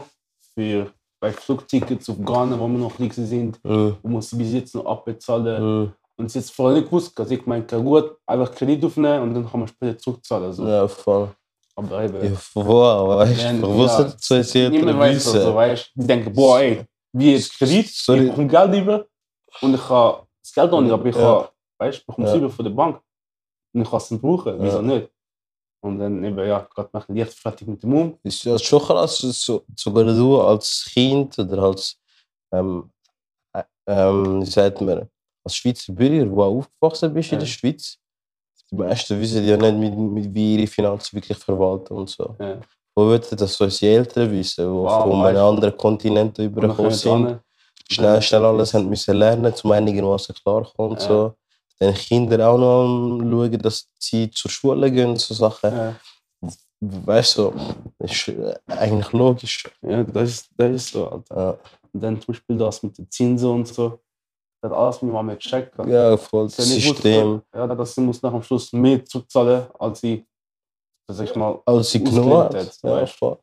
für 0.54 0.90
bei 1.20 1.32
Flugtickets 1.32 2.08
auf 2.08 2.16
Ghana, 2.24 2.58
wo 2.58 2.66
wir 2.66 2.78
noch 2.78 2.98
nicht 2.98 3.14
sind. 3.14 3.62
Mhm. 3.64 3.96
Du 4.02 4.08
musst 4.08 4.36
bis 4.36 4.52
jetzt 4.52 4.74
noch 4.74 4.86
abbezahlen. 4.86 5.62
Mhm. 5.82 5.92
Und 6.16 6.34
es 6.36 6.50
vorher 6.50 6.78
nicht 6.78 6.86
gewusst. 6.90 7.18
Also 7.18 7.34
ich 7.34 7.44
meinte, 7.46 7.82
gut, 7.82 8.16
einfach 8.26 8.52
Kredit 8.54 8.84
aufnehmen 8.84 9.22
und 9.22 9.34
dann 9.34 9.50
kann 9.50 9.60
man 9.60 9.68
später 9.68 9.98
zurückzahlen. 9.98 10.46
Also. 10.46 10.66
Ja, 10.66 10.88
voll. 10.88 11.30
Aber 11.76 12.02
eben, 12.04 12.22
Ja, 12.34 12.38
wow, 12.54 13.18
weißt 13.20 13.52
du, 13.62 13.78
was 13.78 13.92
ja, 13.92 13.98
hat 14.04 14.20
so 14.22 14.34
erzählt? 14.34 14.72
niemand 14.72 14.98
weiß 14.98 15.24
das 15.32 15.42
so, 15.44 15.54
weißt 15.54 15.92
du. 15.94 16.00
Die 16.00 16.06
denken, 16.06 16.32
boah, 16.32 16.60
ey, 16.60 16.84
wie 17.12 17.32
jetzt 17.32 17.56
Kredit, 17.56 17.88
Sorry. 17.88 18.24
ich 18.24 18.28
bekomme 18.28 18.48
Geld 18.48 18.74
über 18.82 19.06
und 19.62 19.74
ich 19.74 19.80
kann 19.86 20.14
das 20.42 20.52
Geld 20.54 20.70
noch 20.70 20.80
nicht, 20.82 20.92
aber 20.92 21.06
ich 21.06 21.16
Ja. 21.16 21.22
kann, 21.40 21.48
weißt 21.78 21.96
du, 21.98 22.00
ich 22.00 22.06
bekomme 22.06 22.26
es 22.26 22.32
Ja. 22.34 22.38
über 22.38 22.50
von 22.50 22.64
der 22.64 22.72
Bank. 22.72 23.00
Und 23.72 23.82
ich 23.82 23.88
kann 23.90 23.96
es 23.98 24.10
nicht 24.10 24.20
brauchen, 24.22 24.54
wieso 24.58 24.76
Ja. 24.76 24.82
nicht? 24.82 25.08
Und 25.82 25.98
dann 25.98 26.22
eben, 26.24 26.38
ja, 26.46 26.68
gerade 26.74 26.90
mache 26.92 27.06
ich 27.12 27.18
jetzt 27.18 27.38
fertig 27.38 27.66
mit 27.66 27.82
dem 27.82 27.94
Um. 27.94 28.18
ist 28.22 28.44
ja 28.44 28.58
schon 28.58 28.80
krass, 28.82 29.18
so, 29.18 29.64
sogar 29.74 30.04
du 30.04 30.40
als 30.40 30.84
Kind 30.92 31.38
oder 31.38 31.62
als, 31.62 31.98
ähm, 32.52 32.90
äh, 33.54 33.62
ähm, 33.86 34.42
wie 34.42 34.46
sagt 34.46 34.80
man, 34.82 35.08
als 35.42 35.56
Schweizer 35.56 35.92
Bürger, 35.92 36.26
der 36.26 36.44
aufgewachsen 36.44 37.14
bist 37.14 37.32
in 37.32 37.38
der 37.38 37.48
Ja. 37.48 37.52
Schweiz, 37.54 37.96
die 38.70 38.76
meisten 38.76 39.18
wissen 39.20 39.44
ja 39.44 39.56
nicht, 39.56 39.76
mit, 39.76 39.96
mit, 39.96 40.34
wie 40.34 40.56
ihre 40.56 40.66
Finanzen 40.66 41.16
wirklich 41.16 41.38
verwalten 41.38 41.94
und 41.94 42.10
so. 42.10 42.36
Ja. 42.38 42.60
Wo 42.94 43.06
würden 43.06 43.36
das 43.38 43.54
so 43.54 43.64
unsere 43.64 43.92
Eltern 43.94 44.30
wissen, 44.30 44.64
die 44.66 44.70
Wow, 44.70 45.02
von 45.04 45.24
einem 45.24 45.38
anderen 45.44 45.76
Kontinent 45.76 46.38
übergekommen 46.38 46.92
sind, 46.92 47.40
schnell, 47.90 48.20
schnell 48.20 48.44
alles 48.44 48.74
haben 48.74 48.88
müssen 48.88 49.16
lernen, 49.16 49.54
zum 49.54 49.72
einigermaßen 49.72 50.34
klarkommen 50.34 50.92
und 50.92 51.00
Ja. 51.00 51.08
so. 51.08 51.34
Dann 51.80 51.94
Kinder 51.94 52.48
auch 52.48 52.58
noch 52.58 52.84
am 52.84 53.30
schauen, 53.30 53.58
dass 53.58 53.88
sie 53.98 54.30
zur 54.30 54.50
Schule 54.50 54.90
gehen, 54.90 55.16
so 55.16 55.34
Sachen. 55.34 55.72
Ja, 55.72 55.96
Weißt 56.82 57.36
du, 57.36 57.52
das 57.98 58.10
ist 58.10 58.32
eigentlich 58.66 59.12
logisch. 59.12 59.64
ja 59.82 60.02
das, 60.02 60.30
ist, 60.30 60.50
das 60.56 60.70
ist 60.76 60.92
so, 60.92 61.08
Alter. 61.08 61.36
Ja, 61.36 61.58
Und 61.92 62.00
dann 62.02 62.20
zum 62.20 62.26
Beispiel 62.28 62.56
das 62.56 62.82
mit 62.82 62.96
den 62.96 63.10
Zinsen 63.10 63.50
und 63.50 63.68
so. 63.68 64.00
Das 64.62 64.70
hat 64.70 64.78
alles 64.78 65.02
meine 65.02 65.12
Mama 65.14 65.34
gecheckt. 65.34 65.78
Alter. 65.78 65.90
ja 65.90 66.16
voll 66.16 66.46
das 66.46 66.56
gewusst, 66.56 66.80
System. 66.80 67.42
Ja, 67.54 67.66
dass 67.66 67.94
sie 67.94 68.00
muss 68.00 68.22
nach 68.22 68.32
dem 68.32 68.42
Schluss 68.42 68.72
mehr 68.72 69.04
zurückzahlen, 69.04 69.66
als 69.78 70.00
sie, 70.00 70.26
sag 71.10 71.28
ich 71.28 71.34
mal, 71.34 71.60
Also 71.66 71.82
sie 71.82 72.02
genommen 72.02 72.32
hat, 72.44 72.80
Ja, 72.82 73.06
voll. 73.06 73.38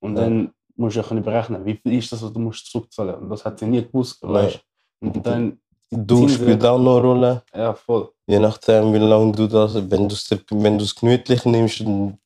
Und 0.00 0.16
Ja. 0.16 0.22
dann 0.22 0.52
musst 0.76 0.96
du 0.96 1.00
ja 1.00 1.20
berechnen, 1.20 1.64
wie 1.64 1.76
viel 1.76 1.98
ist 1.98 2.10
das, 2.12 2.20
was 2.22 2.32
du 2.32 2.38
musst 2.40 2.66
zurückzahlen. 2.70 3.14
Und 3.16 3.30
das 3.30 3.44
hat 3.44 3.58
sie 3.60 3.66
nie 3.66 3.82
gewusst, 3.82 4.22
Nein. 4.24 4.32
weißt 4.32 4.56
du. 5.00 5.06
Und 5.08 5.24
dann, 5.26 5.60
Du 5.96 6.28
spielst 6.28 6.64
auch 6.66 6.78
noch 6.78 6.98
eine 6.98 7.06
Rolle. 7.08 7.42
ja, 7.54 7.74
voll. 7.74 8.10
Je 8.26 8.38
nachdem, 8.38 8.92
wie 8.94 8.98
lange 8.98 9.32
du 9.32 9.46
das, 9.46 9.74
wenn 9.74 10.08
du 10.08 10.14
es 10.14 10.30
wenn 10.50 10.78
du 10.78 10.84
gemütlich 10.98 11.44
nimmst, 11.44 11.80
dann 11.80 12.18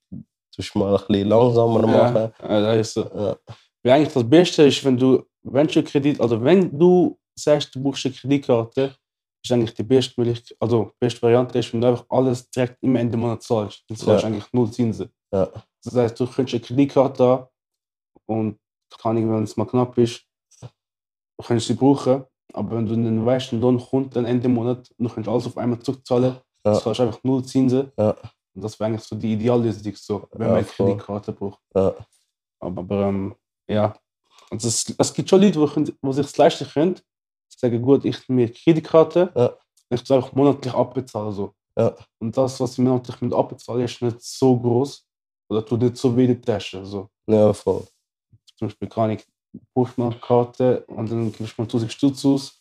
tust 0.54 0.74
du 0.74 0.78
mal 0.78 0.94
ein 0.96 1.06
bisschen 1.06 1.28
langsamer 1.28 1.86
machen. 1.86 2.32
Ja, 2.42 2.60
das 2.60 2.76
ist 2.88 2.94
so. 2.94 3.02
Ja. 3.02 3.36
Weil 3.82 3.92
eigentlich 3.92 4.12
das 4.14 4.28
Beste 4.28 4.62
ist, 4.64 4.84
wenn 4.84 4.96
du, 4.96 5.24
wenn 5.42 5.66
du 5.66 5.82
Kredit, 5.82 6.20
also 6.20 6.42
wenn 6.42 6.76
du 6.78 7.18
sagst, 7.38 7.74
du 7.74 7.82
brauchst 7.82 8.06
eine 8.06 8.14
Kreditkarte, 8.14 8.94
ist 9.44 9.52
eigentlich 9.52 9.74
die 9.74 9.82
beste 9.84 10.14
Möglichkeit, 10.20 10.56
also 10.60 10.90
beste 11.00 11.22
Variante 11.22 11.58
ist, 11.58 11.72
wenn 11.72 11.80
du 11.80 11.88
einfach 11.88 12.04
alles 12.08 12.48
direkt 12.50 12.76
im 12.82 12.96
Ende 12.96 13.16
Monat 13.16 13.42
zahlst. 13.42 13.84
Dann 13.88 13.96
zahlst 13.96 14.22
du 14.24 14.26
Ja. 14.28 14.32
eigentlich 14.32 14.52
null 14.52 14.70
Zinsen. 14.70 15.10
Ja. 15.32 15.48
Das 15.84 15.94
heißt, 15.94 16.18
du 16.18 16.26
könntest 16.26 16.54
eine 16.54 16.60
Kreditkarte 16.62 17.24
haben 17.24 17.46
und 18.26 18.58
kann 19.00 19.16
ich, 19.16 19.24
wenn 19.24 19.44
es 19.44 19.56
mal 19.56 19.64
knapp 19.66 19.96
ist, 19.98 20.22
du 20.60 21.44
kannst 21.44 21.66
sie 21.66 21.74
brauchen. 21.74 22.24
Aber 22.54 22.76
wenn 22.76 22.86
du 22.86 23.26
weißt, 23.26 23.52
der 23.52 23.58
Lohn 23.58 23.78
kommt 23.78 24.16
dann 24.16 24.24
Ende 24.24 24.48
Monat 24.48 24.90
du 24.98 25.08
kannst 25.08 25.28
alles 25.28 25.46
auf 25.46 25.56
einmal 25.58 25.78
zurückzahlen, 25.80 26.34
Ja. 26.34 26.42
dann 26.62 26.74
zahlst 26.80 26.98
du 27.00 27.02
einfach 27.04 27.22
null 27.24 27.44
Zinsen. 27.44 27.92
Ja. 27.98 28.10
Und 28.54 28.64
das 28.64 28.78
wäre 28.80 28.88
eigentlich 28.88 29.04
so 29.04 29.14
die 29.16 29.34
Ideallösung, 29.34 29.94
so, 29.94 30.26
wenn 30.32 30.42
Ja, 30.42 30.48
man 30.48 30.56
eine 30.56 30.64
voll. 30.66 30.86
Kreditkarte 30.86 31.32
braucht. 31.32 31.60
Ja. 31.74 31.94
Aber, 32.60 32.80
aber 32.80 33.06
ähm, 33.08 33.34
ja, 33.68 33.94
also 34.50 34.68
es, 34.68 34.94
es 34.98 35.14
gibt 35.14 35.28
schon 35.28 35.40
Leute, 35.42 35.60
die, 35.84 35.94
die 36.02 36.12
sich 36.12 36.36
leisten 36.36 36.66
können. 36.66 36.94
Die 36.94 37.56
sagen, 37.58 37.82
gut, 37.82 38.04
ich 38.04 38.28
nehme 38.28 38.48
Kreditkarte, 38.50 39.30
Ja. 39.36 39.54
ich 39.90 40.10
einfach 40.10 40.32
monatlich 40.32 40.72
abbezahlen. 40.74 41.32
So. 41.32 41.52
Ja. 41.78 41.94
Und 42.18 42.36
das, 42.36 42.58
was 42.60 42.72
ich 42.72 42.78
monatlich 42.78 43.20
mit 43.20 43.32
abbezahlen, 43.32 43.84
ist 43.84 44.00
nicht 44.02 44.20
so 44.22 44.58
groß. 44.58 45.04
Oder 45.50 45.64
tut 45.64 45.80
nicht 45.82 45.96
so 45.96 46.14
weh 46.16 46.26
die 46.26 46.40
Tasche. 46.40 46.84
So. 46.84 47.08
Ja, 47.26 47.52
voll. 47.52 47.84
Zum 48.56 48.68
Beispiel 48.68 48.88
kann 48.88 49.10
ich 49.10 49.24
buchst 49.74 49.98
mal 49.98 50.10
eine 50.10 50.20
Karte 50.20 50.84
und 50.86 51.10
dann 51.10 51.32
gibst 51.32 51.56
du 51.56 51.62
mal 51.62 51.64
1000 51.64 51.92
Stutz 51.92 52.24
aus 52.24 52.60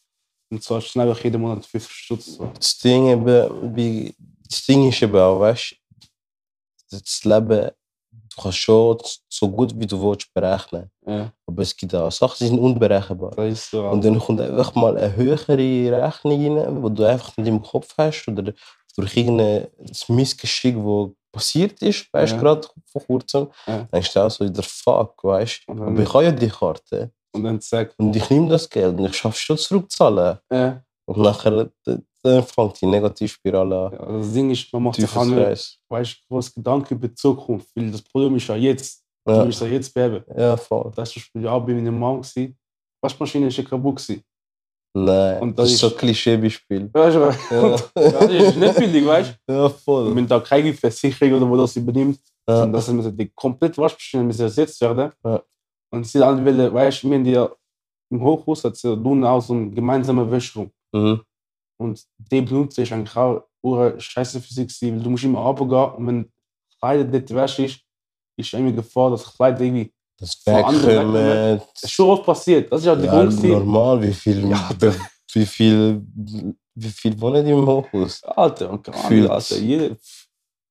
und 0.49 0.63
zahlst 0.63 0.95
dann 0.95 1.07
einfach 1.07 1.23
jeden 1.23 1.41
Monat 1.41 1.65
50 1.65 1.91
Stutz. 1.91 2.37
Das 2.53 2.77
Ding, 2.77 3.07
eben, 3.07 3.75
wie, 3.75 4.15
das 4.49 4.65
Ding 4.65 4.87
ist 4.87 5.01
eben 5.01 5.15
auch, 5.15 5.39
weißt 5.39 5.75
du, 6.91 6.97
das 6.99 7.23
Leben, 7.23 7.71
du 8.11 8.41
kannst 8.41 8.57
schon 8.57 8.97
so 9.29 9.49
gut 9.49 9.77
wie 9.77 9.85
du 9.85 10.01
willst 10.01 10.33
berechnen. 10.33 10.89
Ja, 11.05 11.31
Aber 11.45 11.61
es 11.63 11.75
gibt 11.75 11.93
auch 11.95 12.11
Sachen, 12.11 12.37
die 12.39 12.47
sind 12.47 12.59
unberechenbar. 12.59 13.33
so. 13.53 13.87
Und 13.89 14.03
dann 14.05 14.19
kommt 14.19 14.39
einfach 14.41 14.73
mal 14.75 14.97
eine 14.97 15.15
höhere 15.15 15.57
Rechnung 15.57 16.57
rein, 16.57 16.83
die 16.83 16.95
du 16.95 17.03
einfach 17.03 17.35
nicht 17.37 17.47
im 17.47 17.61
Kopf 17.61 17.93
hast 17.97 18.27
oder 18.27 18.53
durch 18.95 19.15
irgendein 19.15 19.67
Missgeschick, 20.07 20.75
das 20.75 21.07
passiert 21.37 21.81
ist, 21.81 22.11
weißt 22.13 22.33
du, 22.33 22.35
Ja. 22.37 22.41
gerade 22.41 22.67
vor 22.91 23.01
kurzem, 23.05 23.47
Ja. 23.67 23.77
dann 23.77 23.87
denkst 23.93 24.13
du 24.13 24.19
auch 24.19 24.31
so 24.31 24.43
in 24.43 24.53
der 24.53 24.63
Fuck, 24.63 25.23
weißt 25.23 25.61
du. 25.67 25.71
Aber 25.73 25.99
ich 26.01 26.13
habe 26.13 26.23
ja 26.25 26.31
die 26.31 26.49
Karte 26.49 27.11
und 27.33 27.43
dann 27.43 27.59
sagt, 27.61 27.93
und 27.99 28.15
ich 28.15 28.29
nehme 28.29 28.49
das 28.49 28.69
Geld 28.69 28.97
und 28.99 29.05
ich 29.05 29.15
schaffe 29.17 29.35
es 29.35 29.41
schon 29.41 29.57
zurückzahlen. 29.57 30.37
ja, 30.51 30.81
Und 31.05 31.17
nachher 31.19 31.69
dann 32.23 32.43
fängt 32.43 32.81
die 32.81 32.85
Negativspirale 32.87 33.77
an. 33.85 33.91
ja, 33.93 34.17
das 34.17 34.33
Ding 34.33 34.49
ist, 34.51 34.73
man 34.73 34.83
macht 34.83 34.95
sich 34.99 35.09
Teufelskreis. 35.09 35.77
weißt 35.89 36.13
du, 36.19 36.27
groß 36.33 36.53
Gedanken 36.55 36.93
über 36.95 37.07
die 37.07 37.15
Zukunft, 37.15 37.67
weil 37.75 37.89
das 37.91 38.01
Problem 38.01 38.35
ist 38.35 38.47
ja 38.47 38.55
jetzt. 38.55 39.03
Du 39.25 39.33
Ja, 39.33 39.43
willst 39.45 39.61
ja 39.61 39.67
jetzt 39.67 39.93
beben. 39.93 40.23
ja, 40.37 40.55
voll. 40.57 40.91
Das 40.95 41.09
ist 41.09 41.13
zum 41.31 41.41
Beispiel 41.41 41.47
auch 41.49 41.65
bei 41.65 41.73
meiner 41.73 41.91
Mom. 41.91 42.21
Die 42.35 42.55
Waschmaschine 43.01 43.47
ist 43.47 43.57
ja 43.57 43.63
kaputt. 43.63 44.01
Nein, 44.93 45.41
Und 45.41 45.59
das 45.59 45.65
das 45.65 45.73
ist 45.73 45.79
so 45.79 45.89
Klischeebeispiel. 45.91 46.89
Weißt 46.91 47.15
du, 47.15 47.19
Ja. 47.55 47.69
ja, 47.69 47.77
das 47.95 48.29
ist 48.31 48.57
nicht 48.57 48.75
billig, 48.77 49.05
weißt 49.05 49.37
ja, 49.47 49.67
du? 49.67 49.69
voll. 49.69 50.15
Wenn 50.15 50.27
da 50.27 50.39
keine 50.39 50.73
Versicherung 50.73 51.33
oder 51.33 51.49
wo 51.49 51.57
das 51.57 51.75
übernimmt, 51.75 52.19
Ja. 52.47 52.63
Und 52.63 52.73
das 52.73 52.87
müssen 52.87 53.15
die 53.15 53.29
komplette 53.29 53.77
Waschmaschine 53.77 54.23
müssen 54.23 54.41
ersetzt 54.43 54.79
werden. 54.81 55.11
Ja. 55.23 55.43
Und 55.91 56.07
sie 56.07 56.21
alle 56.23 56.43
wollen, 56.43 56.73
weißt 56.73 57.03
du, 57.03 57.09
wir 57.09 57.17
haben 57.17 57.25
ja 57.25 57.49
im 58.09 58.21
Hochhaus 58.21 58.63
hat 58.63 58.77
sie 58.77 58.95
tun 58.95 59.23
auch 59.23 59.41
so 59.41 59.53
einen 59.53 59.73
gemeinsamen 59.73 60.29
Wäschraum. 60.31 60.71
Mhm. 60.93 61.21
Und 61.79 62.03
den 62.17 62.45
benutze 62.45 62.81
ich 62.81 62.93
eigentlich 62.93 63.15
auch 63.15 63.43
ure 63.61 63.99
scheiße 63.99 64.41
für 64.41 64.53
sich, 64.53 64.81
weil 64.81 64.99
du 64.99 65.09
musst 65.09 65.23
immer 65.25 65.39
runtergehen 65.39 65.95
und 65.95 66.07
wenn 66.07 66.31
Kleider 66.79 67.03
dort 67.03 67.33
wäsch 67.33 67.59
ist, 67.59 67.81
ist 68.37 68.53
immer 68.53 68.71
Gefahr, 68.71 69.11
dass 69.11 69.35
Kleider 69.35 69.61
irgendwie. 69.61 69.91
Das 70.19 70.37
Wegkommen. 70.45 71.61
Das 71.73 71.83
ist 71.83 71.91
schon 71.91 72.09
oft 72.09 72.25
passiert. 72.25 72.71
Das 72.71 72.79
ist 72.81 72.85
ja 72.87 72.95
der 72.95 73.05
Ja, 73.05 73.11
Grund. 73.11 73.29
gewesen. 73.37 73.49
normal, 73.51 74.01
wie 74.01 74.13
viel, 74.13 74.49
Ja, 74.49 74.69
wie 75.33 75.45
viel, 75.45 76.01
wie 76.75 76.89
viel 76.89 77.21
wohnen 77.21 77.45
die 77.45 77.51
im 77.51 77.65
Hochhaus? 77.67 78.23
Alter, 78.23 78.69
und. 78.71 78.87
Ahnung, 78.89 79.29
Alter. 79.29 79.57
Jeder. 79.57 79.95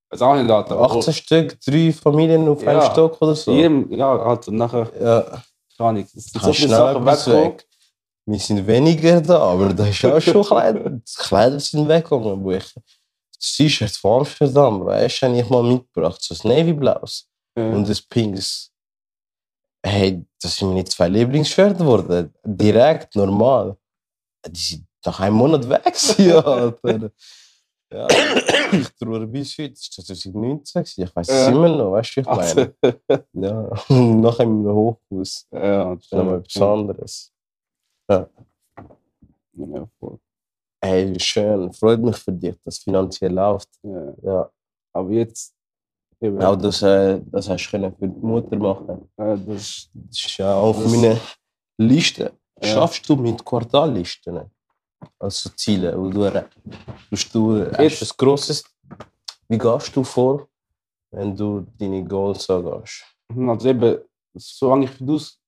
Weiß 0.09 0.21
auch 0.21 0.35
nicht, 0.35 0.49
Alter. 0.49 0.77
aber 0.77 0.97
18 0.97 1.13
Stück, 1.13 1.57
drei 1.65 1.91
Familien 1.93 2.47
auf 2.47 2.65
einem 2.65 2.79
Ja. 2.81 2.91
Stock 2.91 3.21
oder 3.21 3.35
so. 3.35 3.51
Jedem, 3.53 3.91
ja, 3.91 4.17
Alter, 4.17 4.51
nachher, 4.51 4.89
Ja, 5.01 5.21
keine 5.77 5.89
Ahnung. 5.89 6.03
Es 6.03 6.11
sind 6.25 6.41
so 6.43 6.53
viele 6.53 6.69
Sachen 6.69 7.05
weggekommen. 7.05 7.43
weg. 7.45 7.67
Wir 8.25 8.39
sind 8.39 8.67
weniger 8.67 9.21
da, 9.21 9.39
aber 9.39 9.73
da 9.73 9.85
ist 9.85 10.03
auch 10.03 10.19
schon 10.19 10.43
Kleider. 10.43 10.89
Die 10.89 11.01
Kleider 11.17 11.59
sind 11.59 11.87
weggegangen. 11.87 12.43
Wo 12.43 12.51
ich 12.51 12.65
das 12.73 13.53
T-Shirt 13.55 13.91
von 13.91 14.19
Amsterdam, 14.19 14.85
weißt 14.85 15.21
du, 15.21 15.27
habe 15.27 15.39
ich 15.39 15.49
mal 15.49 15.63
mitgebracht. 15.63 16.21
So 16.21 16.35
ein 16.35 16.49
Navy-Blaues 16.55 17.27
Ja. 17.57 17.69
und 17.69 17.87
das 17.87 18.01
Pinks. 18.01 18.71
Hey, 19.89 20.25
das 20.41 20.55
sind 20.57 20.69
meine 20.69 20.83
zwei 20.85 21.07
Lieblingsshirts 21.07 21.77
geworden. 21.79 22.33
Direkt, 22.43 23.15
normal. 23.15 23.77
Die 24.45 24.59
sind 24.59 24.85
nach 25.05 25.19
einem 25.21 25.35
Monat 25.37 25.67
weg, 25.69 25.85
Alter. 26.45 27.11
Ja, 27.93 28.05
ich 28.73 28.89
trauere 28.99 29.25
bis 29.27 29.57
heute. 29.57 29.71
Das 29.75 29.97
war 29.97 30.03
2019. 30.05 30.83
gewesen. 30.83 31.03
Ich 31.03 31.15
weiß 31.15 31.29
es 31.29 31.35
Ja. 31.47 31.47
immer 31.53 31.69
noch, 31.69 31.91
weißt 31.93 32.17
du, 32.17 32.21
wie 32.21 32.21
ich 32.21 32.27
meine? 32.35 32.73
Ja, 33.33 33.69
nachher 33.89 34.43
in 34.43 34.49
einem 34.49 34.67
Hochhaus. 34.75 35.47
Ja, 35.51 35.95
Das 35.95 36.03
ist 36.03 36.11
nochmal 36.11 36.39
etwas 36.39 36.61
anderes. 36.61 37.31
Ja, 38.09 39.87
voll. 39.99 40.19
Ey, 40.83 41.17
schön. 41.19 41.71
Freut 41.73 42.01
mich 42.01 42.17
für 42.17 42.33
dich, 42.33 42.55
dass 42.63 42.75
es 42.77 42.83
finanziell 42.83 43.33
läuft. 43.33 43.69
Ja. 43.83 44.13
Ja. 44.21 44.51
Aber 44.93 45.09
jetzt, 45.11 45.55
eben, 46.21 46.41
Auch 46.41 46.55
das, 46.55 46.81
äh, 46.81 47.19
das 47.25 47.49
hast 47.49 47.67
du 47.71 47.91
für 47.99 48.07
die 48.07 48.25
Mutter 48.25 48.55
machen. 48.57 49.09
äh, 49.17 49.37
das, 49.37 49.89
Das 49.93 50.17
ist 50.25 50.37
ja 50.37 50.55
auf 50.55 50.81
Das- 50.81 50.91
meiner 50.91 51.17
Liste. 51.77 52.33
Ja. 52.61 52.67
Schaffst 52.73 53.07
du 53.07 53.15
mit 53.15 53.43
Quartallisten? 53.45 54.49
Also 55.19 55.49
Ziele, 55.55 55.95
wo 55.99 56.09
du 56.09 56.45
tust 57.09 57.33
du 57.35 57.65
hast 57.71 58.01
ein 58.01 58.09
grosses. 58.17 58.63
Wie 59.47 59.57
gehst 59.57 59.95
du 59.95 60.03
vor, 60.03 60.47
wenn 61.11 61.35
du 61.35 61.65
deine 61.77 62.03
Goals 62.03 62.49
angehst? 62.49 63.03
also 63.47 63.69
eben, 63.69 63.99
so 64.35 64.73
eigentlich 64.73 64.99
wie 64.99 65.05
du 65.05 65.15
es 65.17 65.39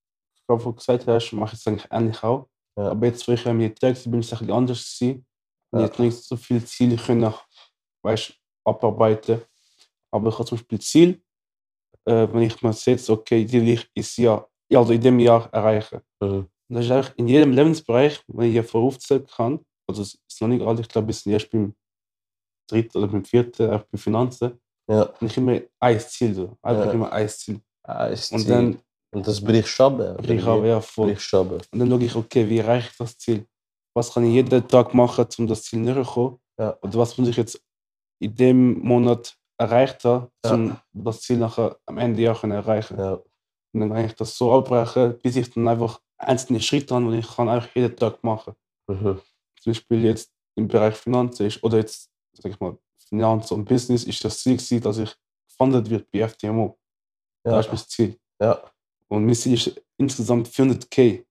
gesagt 0.76 1.08
hast, 1.08 1.32
mache 1.34 1.56
ich 1.56 1.60
es 1.60 1.68
eigentlich 1.68 1.88
ähnlich 1.92 2.24
auch. 2.24 2.48
Ja. 2.78 2.92
Aber 2.92 3.06
jetzt, 3.08 3.28
wo 3.28 3.32
ich 3.32 3.46
im 3.46 3.58
Militär 3.58 3.96
war, 3.96 4.12
bin 4.12 4.20
ich 4.20 4.32
ein 4.32 4.38
bisschen 4.40 4.52
anders 4.52 4.98
gewesen. 5.00 5.26
Ja. 5.72 5.82
jetzt 5.82 6.00
nicht 6.00 6.18
so 6.24 6.36
viele 6.38 6.64
Ziele 6.66 6.96
können, 6.96 7.34
weißt, 8.04 8.34
abarbeiten. 8.66 9.42
Aber 10.12 10.30
ich 10.30 10.36
habe 10.36 10.46
zum 10.46 10.58
Beispiel 10.58 10.80
Ziel, 10.80 11.22
äh, 12.06 12.28
wenn 12.32 12.44
ich 12.44 12.62
mir 12.62 12.74
setze, 12.74 13.12
okay, 13.14 13.46
die 13.46 13.62
will 13.62 13.70
ich 13.70 13.90
ins 13.94 14.18
Jahr, 14.18 14.50
also 14.74 14.94
in 14.94 15.02
dem 15.02 15.20
Jahr 15.20 15.52
erreichen. 15.54 16.00
Mhm. 16.22 16.48
Und 16.70 16.76
das 16.76 16.86
ist 16.86 16.92
eigentlich 16.92 17.18
in 17.18 17.28
jedem 17.28 17.52
Lebensbereich, 17.52 18.22
wenn 18.28 18.50
ich 18.50 18.56
ja 18.56 18.64
voraufzählen 18.64 19.26
kann, 19.26 19.60
also 19.88 20.02
es 20.04 20.16
ist 20.28 20.42
noch 20.42 20.48
nicht 20.48 20.62
alt, 20.66 20.80
ich 20.80 20.88
glaube, 20.88 21.10
es 21.10 21.18
ist 21.18 21.28
erst 21.28 21.50
beim 21.52 21.74
dritten 22.70 22.98
oder 23.00 23.08
beim 23.08 23.26
vierten, 23.26 23.70
auch 23.72 23.84
bei 23.84 23.98
Finanzen, 23.98 24.60
Ja. 24.88 25.04
und 25.20 25.28
ich 25.28 25.38
immer 25.38 25.60
ein 25.80 26.00
Ziel, 26.00 26.34
so. 26.36 26.58
einfach 26.62 26.86
Ja. 26.86 26.92
immer 26.92 27.12
ein 27.12 27.28
Ziel. 27.30 27.60
Ist 28.12 28.32
Und 28.32 28.48
dann 28.50 28.80
Und 29.12 29.28
das 29.28 29.42
brichst 29.42 29.80
du 29.80 29.84
ab. 29.84 30.00
ich 30.24 30.46
habe 30.46 30.68
ja 30.68 30.80
voll. 30.80 31.12
Ab. 31.34 31.66
Und 31.72 31.80
dann 31.80 31.90
schaue 31.90 32.04
ich, 32.04 32.16
okay, 32.16 32.48
wie 32.48 32.60
erreiche 32.60 32.90
ich 32.92 32.98
das 32.98 33.18
Ziel? 33.18 33.48
Was 33.96 34.14
kann 34.14 34.24
ich 34.26 34.34
jeden 34.34 34.68
Tag 34.68 34.94
machen, 34.94 35.26
um 35.40 35.48
das 35.48 35.64
Ziel 35.64 35.80
näher 35.80 36.04
zu 36.04 36.12
kommen? 36.12 36.40
Ja. 36.60 36.78
Oder 36.84 36.94
was 37.00 37.18
muss 37.18 37.30
ich 37.30 37.38
jetzt 37.38 37.60
in 38.22 38.36
dem 38.36 38.80
Monat 38.80 39.36
erreicht 39.60 40.04
haben, 40.06 40.28
Ja. 40.46 40.54
um 40.54 40.78
das 40.94 41.22
Ziel 41.22 41.38
nachher 41.38 41.78
am 41.86 41.98
Ende 41.98 42.34
können 42.34 42.54
erreichen 42.54 42.98
Ja. 42.98 43.14
Und 43.72 43.82
dann 43.82 43.90
kann 43.94 44.06
ich 44.06 44.14
das 44.16 44.36
so 44.36 44.52
abbrechen, 44.54 45.20
bis 45.22 45.36
ich 45.36 45.52
dann 45.54 45.68
einfach 45.68 46.00
einzelne 46.18 46.60
Schritte 46.62 46.96
habe, 46.96 47.12
die 47.12 47.20
ich 47.20 47.36
kann 47.36 47.48
einfach 47.50 47.70
jeden 47.76 47.96
Tag 47.96 48.24
machen 48.24 48.54
Mhm. 48.88 49.22
Zum 49.62 49.72
Beispiel 49.74 50.04
jetzt 50.06 50.32
im 50.56 50.68
Bereich 50.68 50.96
Finanzen 50.96 51.46
ist, 51.46 51.62
oder 51.64 51.78
jetzt, 51.78 52.10
sag 52.34 52.52
ich 52.52 52.60
mal, 52.60 52.76
Finanzen 53.08 53.54
und 53.54 53.66
Business 53.66 54.04
ist 54.06 54.24
das 54.26 54.40
Ziel 54.42 54.54
gewesen, 54.58 54.82
dass 54.82 54.98
ich 54.98 55.16
gefundet 55.48 55.88
wird 55.90 56.10
bei 56.12 56.28
FTMO. 56.28 56.78
Ja. 57.46 57.52
Das 57.52 57.66
ist 57.68 57.72
mein 57.72 57.88
Ziel. 57.88 58.20
ja. 58.42 58.60
Und 59.10 59.26
mein 59.26 59.36
Ziel 59.36 59.54
ist 59.54 59.80
insgesamt 59.98 60.48
400k 60.48 61.24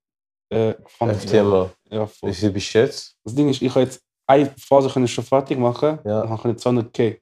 äh, 0.51 0.75
gefundet. 0.75 1.17
FTMO. 1.23 1.71
Ja, 1.91 2.05
Wie 2.07 2.13
voll. 2.13 2.33
viel 2.33 2.51
bist 2.51 2.75
du 2.75 2.79
jetzt? 2.79 3.17
Das 3.25 3.35
Ding 3.35 3.49
ist, 3.49 3.61
ich 3.63 3.71
habe 3.71 3.81
jetzt 3.81 4.01
eine 4.27 4.55
Phase 4.59 4.89
können 4.91 5.09
schon 5.09 5.25
fertig 5.25 5.59
machen 5.59 5.99
Ja. 6.05 6.23
und 6.23 6.31
habe 6.31 6.51
200k. 6.51 7.21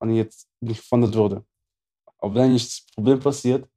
Ja. 0.00 0.06
Und 0.06 0.10
ich 0.10 0.16
jetzt 0.16 0.48
nicht 0.60 0.78
gefundet 0.78 1.14
wurde. 1.14 1.44
Aber 2.18 2.44
ist 2.46 2.80
das 2.80 2.94
Problem 2.94 3.20
passiert. 3.20 3.68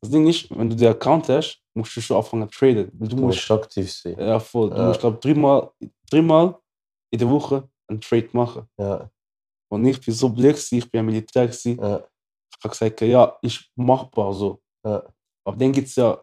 Das 0.00 0.10
Ding 0.10 0.26
ist, 0.28 0.48
wenn 0.56 0.70
du 0.70 0.76
den 0.76 0.88
Account 0.88 1.28
hast, 1.28 1.60
musst 1.74 1.96
du 1.96 2.00
schon 2.00 2.16
anfangen 2.16 2.50
zu 2.50 2.58
traden. 2.58 2.90
Du 2.92 3.08
Du 3.08 3.16
musst, 3.16 3.38
musst 3.38 3.50
aktiv 3.50 3.92
sein. 3.92 4.16
ja, 4.18 4.38
voll, 4.38 4.70
du 4.70 4.76
Ja. 4.76 4.88
musst, 4.88 5.00
glaube 5.00 5.18
dreimal, 5.18 5.70
dreimal 6.10 6.56
in 7.10 7.18
der 7.18 7.28
Woche 7.30 7.68
einen 7.88 8.00
Trade 8.00 8.28
machen. 8.32 8.68
Ja. 8.78 9.10
Und 9.70 9.84
ich 9.86 10.00
bin 10.00 10.14
so 10.14 10.28
blöd, 10.28 10.56
ich 10.70 10.90
bin 10.90 11.00
im 11.00 11.06
Militär, 11.06 11.46
gewesen. 11.46 11.78
Ja. 11.78 11.98
ich 11.98 12.64
habe 12.64 12.68
gesagt, 12.70 13.00
ja, 13.00 13.36
ist 13.42 13.64
machbar 13.76 14.32
so. 14.32 14.60
Ja. 14.84 15.02
Aber 15.44 15.56
dann 15.56 15.72
gibt 15.72 15.88
es 15.88 15.96
ja 15.96 16.22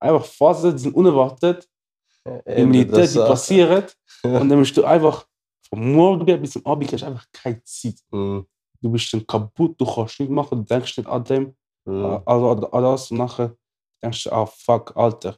einfach 0.00 0.24
Phasen, 0.24 0.72
die 0.72 0.82
sind 0.82 0.94
unerwartet, 0.94 1.68
im 2.24 2.40
Eben, 2.44 2.70
Militär, 2.70 3.06
die 3.06 3.18
passieren. 3.18 3.84
Und 4.22 4.48
dann 4.48 4.58
bist 4.58 4.76
du 4.76 4.84
einfach 4.84 5.26
vom 5.72 5.92
Morgen 5.92 6.40
bis 6.40 6.52
zum 6.52 6.66
Abend 6.66 6.92
hast 6.92 7.02
du 7.02 7.06
einfach 7.06 7.26
keine 7.32 7.62
Zeit. 7.64 7.96
Mhm. 8.10 8.46
Du 8.82 8.90
bist 8.90 9.12
dann 9.12 9.26
kaputt, 9.26 9.80
du 9.80 9.84
kannst 9.84 10.18
nichts 10.20 10.32
machen, 10.34 10.58
du 10.58 10.64
denkst 10.64 10.96
nicht 10.98 11.08
an 11.08 11.24
dem, 11.24 11.56
Mhm. 11.86 12.20
also 12.26 12.50
an, 12.50 12.64
an 12.64 12.82
das 12.82 13.10
und 13.10 13.18
nachher 13.18 13.56
denkst 14.02 14.24
du, 14.24 14.32
ah 14.32 14.46
fuck, 14.46 14.94
Alter, 14.96 15.36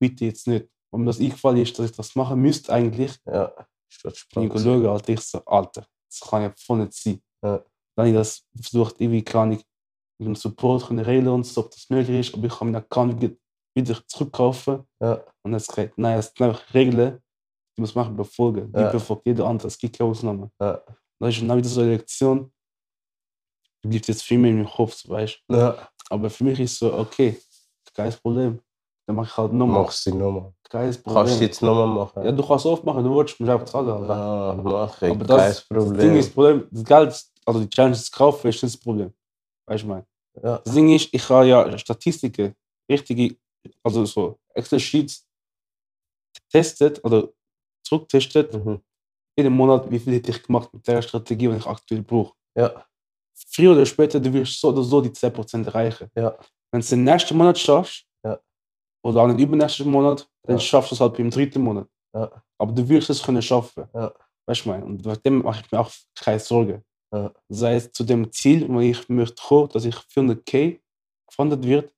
bitte 0.00 0.24
jetzt 0.24 0.46
nicht. 0.48 0.68
Und 0.92 1.06
das 1.06 1.20
eingefallen 1.20 1.58
ist, 1.58 1.78
dass 1.78 1.90
ich 1.90 1.96
das 1.96 2.14
machen 2.16 2.40
müsste 2.40 2.72
eigentlich, 2.72 3.16
Ja. 3.26 3.52
Statt 3.88 4.24
bin 4.34 4.44
ich 4.44 4.50
Spaß. 4.50 4.62
geschaut, 4.64 4.86
Alter, 4.86 5.12
ich 5.12 5.20
so, 5.20 5.44
Alter, 5.44 5.86
das 6.08 6.20
kann 6.28 6.42
ja 6.42 6.52
voll 6.56 6.78
nicht 6.78 6.92
sein. 6.94 7.22
Ja. 7.42 7.58
Dann 7.96 8.06
habe 8.06 8.08
ich 8.08 8.14
das 8.14 8.46
versucht, 8.60 9.00
irgendwie 9.00 9.22
kann 9.22 9.52
ich 9.52 9.64
mit 10.18 10.26
dem 10.28 10.34
Support 10.36 10.86
können 10.86 11.04
regeln 11.04 11.28
und 11.28 11.44
so, 11.46 11.62
ob 11.62 11.70
das 11.70 11.88
möglich 11.90 12.26
ist, 12.28 12.34
aber 12.34 12.46
ich 12.46 12.52
kann 12.56 12.70
meinen 12.70 12.82
Account 12.82 13.20
wieder, 13.74 14.06
zurückkaufen. 14.08 14.84
Ja. 15.00 15.24
Und 15.42 15.54
es 15.54 15.66
gesagt, 15.68 15.96
nein, 15.96 16.18
es 16.18 16.26
sind 16.36 16.42
einfach 16.46 16.74
Regeln, 16.74 17.20
die 17.80 17.82
muss 17.82 17.94
man 17.94 18.14
befolgen. 18.14 18.70
Die 18.72 18.78
Ja. 18.78 18.90
befolgt 18.92 19.26
jeder 19.26 19.46
andere, 19.46 19.68
es 19.68 19.78
gibt 19.78 19.96
keine 19.96 20.10
Ausnahme. 20.10 20.50
Ja. 20.60 20.82
Das 21.18 21.34
ist 21.34 21.40
dann 21.48 21.56
wieder 21.56 21.68
so 21.68 21.80
eine 21.80 21.90
Lektion, 21.92 22.52
die 23.82 23.88
bleibt 23.88 24.08
jetzt 24.08 24.22
viel 24.22 24.38
mehr 24.38 24.50
in 24.50 24.58
meinem 24.58 24.68
Kopf, 24.70 25.08
weißt 25.08 25.42
du. 25.48 25.56
Ja. 25.56 25.88
Aber 26.10 26.28
für 26.28 26.44
mich 26.44 26.60
ist 26.60 26.78
so, 26.78 26.92
okay, 26.92 27.40
kein 27.94 28.12
Problem. 28.12 28.60
Dann 29.06 29.16
mache 29.16 29.28
ich 29.28 29.36
halt 29.36 29.52
nochmal. 29.52 29.82
Machst 29.82 30.06
du 30.06 30.14
nochmal. 30.14 30.52
Kein 30.68 30.92
Problem. 30.94 31.14
Kannst 31.14 31.40
du 31.40 31.44
jetzt 31.44 31.62
nochmal 31.62 31.86
machen? 31.86 32.22
Ja, 32.24 32.32
du 32.32 32.46
kannst 32.46 32.66
es 32.66 32.70
aufmachen, 32.70 33.02
du 33.02 33.16
willst, 33.16 33.40
musst 33.40 33.50
einfach 33.50 33.66
zahlen. 33.66 33.88
Alter. 33.88 34.14
Ah, 34.14 34.54
mach 34.62 35.02
ich. 35.02 35.10
Aber 35.10 35.18
Kein 35.18 35.26
das, 35.26 35.66
das 35.66 35.68
Ding 35.68 35.78
Problem. 35.78 36.16
ist, 36.16 36.26
das 36.26 36.34
Problem, 36.34 36.68
das 36.70 36.84
Geld, 36.84 37.24
also 37.46 37.60
die 37.60 37.70
Challenge 37.70 37.96
zu 37.96 38.10
kaufen, 38.10 38.48
ist 38.48 38.62
nicht 38.62 38.74
das 38.74 38.80
Problem. 38.80 39.12
Weißt 39.66 39.84
du, 39.84 39.88
mein? 39.88 40.04
Ja. 40.42 40.58
Das 40.58 40.74
Ding 40.74 40.90
ist, 40.94 41.08
ich 41.12 41.28
habe 41.30 41.46
ja 41.46 41.78
Statistiken, 41.78 42.54
richtige, 42.90 43.36
also 43.82 44.04
so 44.04 44.38
Excel-Sheets 44.54 45.26
getestet 46.44 47.02
oder 47.04 47.28
zurückgetestet, 47.90 48.52
Mhm. 48.54 48.80
jeden 49.36 49.52
Monat, 49.54 49.90
wie 49.90 49.98
viel 49.98 50.14
hätte 50.14 50.30
ich 50.30 50.42
gemacht 50.42 50.72
mit 50.72 50.86
der 50.86 51.02
Strategie, 51.02 51.48
die 51.48 51.56
ich 51.56 51.66
aktuell 51.66 52.02
brauche. 52.02 52.34
Ja. 52.56 52.84
Früher 53.52 53.72
oder 53.72 53.86
später, 53.86 54.20
du 54.20 54.32
wirst 54.32 54.60
so 54.60 54.68
oder 54.68 54.82
so 54.82 55.00
die 55.00 55.12
10% 55.12 55.66
erreichen. 55.66 56.08
Ja. 56.14 56.30
Wenn 56.70 56.80
du 56.80 56.84
es 56.84 56.90
den 56.90 57.04
nächsten 57.04 57.36
Monat 57.36 57.58
schaffst, 57.58 58.04
Ja. 58.24 58.38
oder 59.04 59.22
auch 59.22 59.26
nicht 59.28 59.40
übernächsten 59.40 59.90
Monat, 59.90 60.28
dann 60.46 60.56
Ja. 60.56 60.60
schaffst 60.60 60.90
du 60.90 60.94
es 60.94 61.00
halt 61.00 61.14
beim 61.16 61.30
dritten 61.30 61.62
Monat. 61.62 61.88
Ja. 62.14 62.30
Aber 62.58 62.72
du 62.72 62.88
wirst 62.88 63.10
es 63.10 63.22
können 63.22 63.42
schaffen. 63.42 63.84
Ja. 63.94 64.12
Weißt 64.46 64.64
du, 64.64 64.68
mein? 64.70 64.82
Und 64.82 65.02
bei 65.02 65.16
dem 65.16 65.42
mache 65.42 65.62
ich 65.64 65.70
mir 65.72 65.80
auch 65.80 65.90
keine 66.16 66.38
Sorgen. 66.40 66.82
Ja. 67.12 67.32
Sei 67.48 67.74
es 67.76 67.90
zu 67.92 68.04
dem 68.04 68.30
Ziel, 68.32 68.68
wo 68.68 68.80
ich 68.80 69.08
möchte 69.08 69.42
kommen, 69.42 69.68
dass 69.70 69.84
ich 69.84 69.96
400k 70.12 70.80
gefunden 71.28 71.62
wird, 71.62 71.92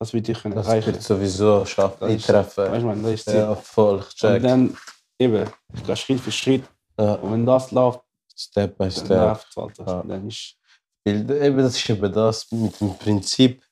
das 0.00 0.12
wird 0.14 0.28
ich 0.28 0.40
können 0.40 0.54
Das 0.54 0.66
erreichen. 0.66 0.92
wird 0.94 1.02
sowieso 1.02 1.64
schaffen, 1.66 1.98
Das 2.00 2.10
ist- 2.14 2.28
eintreffen. 2.30 2.64
Weißt 2.72 2.82
du, 2.82 2.86
mein? 2.86 3.02
Das 3.02 3.12
ist 3.12 3.26
das 3.26 3.34
Ziel. 3.34 3.42
Ja, 3.42 3.54
voll, 3.54 3.98
ich 3.98 4.04
Und 4.06 4.16
check. 4.16 4.42
dann 4.42 4.76
eben, 5.20 5.48
ich 5.74 5.84
gehe 5.84 5.96
Schritt 5.96 6.20
für 6.20 6.32
Schritt. 6.32 6.64
Ja, 6.98 7.14
Und 7.14 7.32
wenn 7.32 7.46
das 7.46 7.70
läuft, 7.70 8.00
Step 8.36 8.76
by 8.78 8.90
step. 8.90 9.08
läuft 9.10 9.48
es 9.50 9.56
halt. 9.56 9.78
Ja. 9.78 10.02
Dann 10.02 10.28
ist 10.28 10.56
Weil 11.04 11.30
eben, 11.30 11.58
das 11.58 11.76
ist 11.76 11.90
eben 11.90 12.12
das 12.12 12.50
mit 12.52 12.80
dem 12.80 12.96
Prinzip, 12.98 13.62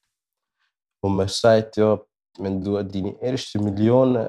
wo 1.03 1.09
man 1.09 1.29
sagt, 1.29 1.77
ja, 1.77 2.01
wenn 2.39 2.63
du 2.63 2.83
deine 2.83 3.21
erste 3.21 3.59
Million 3.59 4.29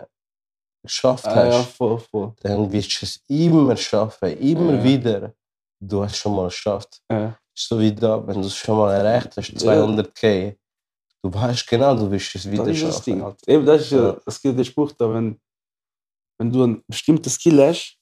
geschafft 0.83 1.25
ah, 1.27 1.45
ja, 1.45 1.57
hast, 1.59 1.71
voll, 1.73 1.99
voll. 1.99 2.33
dann 2.41 2.71
wirst 2.71 3.01
du 3.01 3.05
es 3.05 3.21
immer 3.27 3.75
schaffen, 3.75 4.37
immer 4.37 4.73
Ja. 4.75 4.83
wieder. 4.83 5.33
Du 5.81 6.03
hast 6.03 6.17
schon 6.17 6.35
mal 6.35 6.45
geschafft. 6.47 7.01
Ja. 7.11 7.37
So 7.53 7.79
wie 7.79 7.93
da, 7.93 8.25
wenn 8.25 8.41
du 8.41 8.47
es 8.47 8.55
schon 8.55 8.77
mal 8.77 8.93
erreicht 8.93 9.35
hast, 9.37 9.49
Ja. 9.61 9.73
200k, 9.73 10.55
du 11.21 11.33
weißt 11.33 11.67
genau, 11.67 11.95
du 11.95 12.09
wirst 12.11 12.35
es 12.35 12.49
wieder 12.49 12.65
Das 12.65 12.77
ist 12.77 12.83
das 12.87 13.01
Ding 13.01 13.19
schaffen. 13.19 13.25
halt. 13.37 13.47
Eben, 13.47 13.65
das 13.65 13.81
ist 13.81 13.91
ja, 13.91 14.03
Ja. 14.07 14.17
das 14.25 14.41
gilt 14.41 14.57
der 14.57 14.63
Spruch 14.63 14.91
da, 14.93 15.13
wenn, 15.13 15.39
wenn 16.39 16.51
du 16.51 16.63
ein 16.63 16.83
bestimmtes 16.87 17.33
Skill 17.35 17.61
hast 17.61 17.97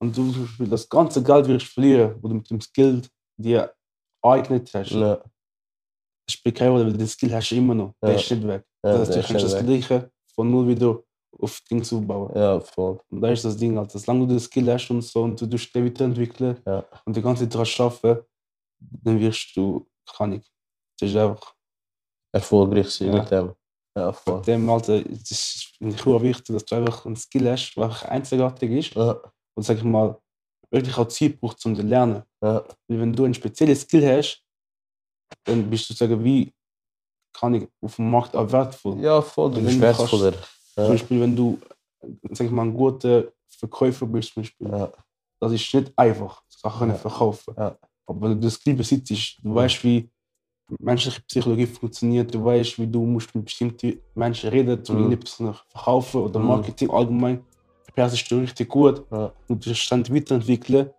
und 0.00 0.16
du 0.16 0.46
das 0.66 0.88
ganze 0.88 1.22
Geld 1.22 1.48
wirst 1.48 1.66
verlieren, 1.66 2.16
wo 2.22 2.28
du 2.28 2.34
mit 2.34 2.48
dem 2.50 2.60
Skill 2.60 3.02
dir 3.36 3.74
eignet 4.22 4.72
hast, 4.74 4.90
Ja, 4.90 5.16
das 5.16 6.34
spielt 6.34 6.56
keine 6.56 6.70
Rolle, 6.72 6.86
weil 6.86 6.92
den 6.96 7.08
Skill 7.08 7.32
hast 7.34 7.50
du 7.50 7.56
immer 7.56 7.74
noch. 7.74 7.94
Der 8.02 8.10
Ja. 8.12 8.16
ist 8.20 8.30
nicht 8.30 8.46
weg. 8.46 8.64
ja, 8.84 8.92
das 8.92 9.00
heißt, 9.00 9.10
der 9.14 9.22
du 9.22 9.28
kannst 9.28 9.44
das. 9.54 9.64
Gleiche 9.66 10.10
von 10.34 10.50
null 10.50 10.68
wieder 10.68 11.02
auf 11.40 11.60
Ding 11.70 11.82
aufbauen. 11.82 12.32
ja, 12.34 12.60
voll. 12.60 13.00
Und 13.10 13.20
da 13.20 13.30
ist 13.30 13.44
das 13.44 13.56
Ding 13.56 13.76
halt, 13.78 13.90
solange 13.90 14.26
du 14.26 14.34
den 14.34 14.40
Skill 14.40 14.72
hast 14.72 14.90
und 14.90 15.02
so 15.02 15.22
und 15.22 15.40
du 15.40 15.46
dich 15.46 15.74
weiterentwickeln 15.74 16.60
Ja. 16.66 16.84
und 17.04 17.16
die 17.16 17.22
ganze 17.22 17.48
Zeit 17.48 17.54
daran 17.78 17.92
arbeiten, 17.92 18.24
dann 18.80 19.18
wirst 19.20 19.56
du, 19.56 19.88
kann 20.16 20.32
ich, 20.32 20.46
das 21.00 21.10
ist 21.10 21.16
einfach, 21.16 21.54
Erfolgreich 22.32 22.90
sein 22.90 23.08
Ja. 23.08 23.22
mit 23.22 23.30
dem. 23.30 23.54
Ja, 23.98 24.12
voll. 24.12 24.42
dem 24.42 24.68
Alter, 24.70 24.94
es 25.10 25.30
ist 25.30 25.74
finde 25.78 25.94
ich 25.94 26.06
auch 26.06 26.22
wichtig, 26.22 26.54
dass 26.54 26.64
du 26.64 26.74
einfach 26.76 27.04
einen 27.06 27.16
Skill 27.16 27.50
hast, 27.50 27.74
der 27.74 27.84
einfach 27.84 28.04
einzigartig 28.04 28.70
ist 28.70 28.94
Ja, 28.94 29.20
und 29.54 29.62
sag 29.62 29.76
ich 29.78 29.84
mal, 29.84 30.18
wirklich 30.70 30.96
auch 30.98 31.08
Zeit 31.08 31.40
braucht, 31.40 31.64
um 31.66 31.74
zu 31.76 31.82
lernen. 31.82 32.22
ja, 32.42 32.64
Weil 32.88 33.00
wenn 33.00 33.12
du 33.12 33.24
ein 33.24 33.34
spezielles 33.34 33.82
Skill 33.82 34.06
hast, 34.18 34.42
dann 35.44 35.68
bist 35.70 35.88
du 35.90 35.94
sagen, 35.94 36.22
wie 36.24 36.52
kann 37.32 37.54
ich 37.54 37.68
auf 37.80 37.96
dem 37.96 38.10
Markt 38.10 38.34
auch 38.34 38.50
wertvoll. 38.50 38.98
ja, 39.00 39.20
voll. 39.22 39.50
Du 39.52 39.62
bist 39.62 39.80
wertvoller. 39.80 40.32
Zum 40.32 40.84
Ja, 40.84 40.88
Beispiel, 40.90 41.20
wenn 41.20 41.36
du, 41.36 41.58
sag 42.32 42.46
ich 42.46 42.50
mal, 42.52 42.62
ein 42.62 42.74
guter 42.74 43.24
Verkäufer 43.48 44.06
bist, 44.06 44.32
zum 44.34 44.42
Beispiel, 44.42 44.68
ja, 44.68 44.92
das 45.40 45.52
ist 45.52 45.72
nicht 45.74 45.92
einfach, 45.96 46.42
Sachen 46.48 46.90
Ja. 46.90 46.94
verkaufen. 46.96 47.54
Ja. 47.56 47.76
Aber 48.06 48.20
wenn 48.22 48.40
du 48.40 48.46
das 48.46 48.54
Skill 48.54 48.74
besitzt, 48.74 49.38
du 49.42 49.54
weißt, 49.54 49.84
wie 49.84 50.10
menschliche 50.78 51.20
Psychologie 51.22 51.66
funktioniert, 51.66 52.34
du 52.34 52.44
weißt, 52.44 52.78
wie 52.78 52.86
du 52.86 53.04
musst 53.04 53.34
mit 53.34 53.44
bestimmten 53.46 53.98
Menschen 54.14 54.50
reden, 54.50 54.82
um 54.88 55.06
Mhm. 55.06 55.12
etwas 55.12 55.36
zu 55.36 55.54
verkaufen 55.72 56.22
oder 56.22 56.38
Mhm. 56.40 56.46
Marketing 56.46 56.90
allgemein, 56.90 57.44
beherrschst 57.94 58.30
du 58.30 58.38
richtig 58.38 58.68
gut 58.68 59.02
ja. 59.10 59.32
und 59.48 59.64
du 59.64 59.74
ständig 59.74 60.14
weiterentwickeln, 60.14 60.90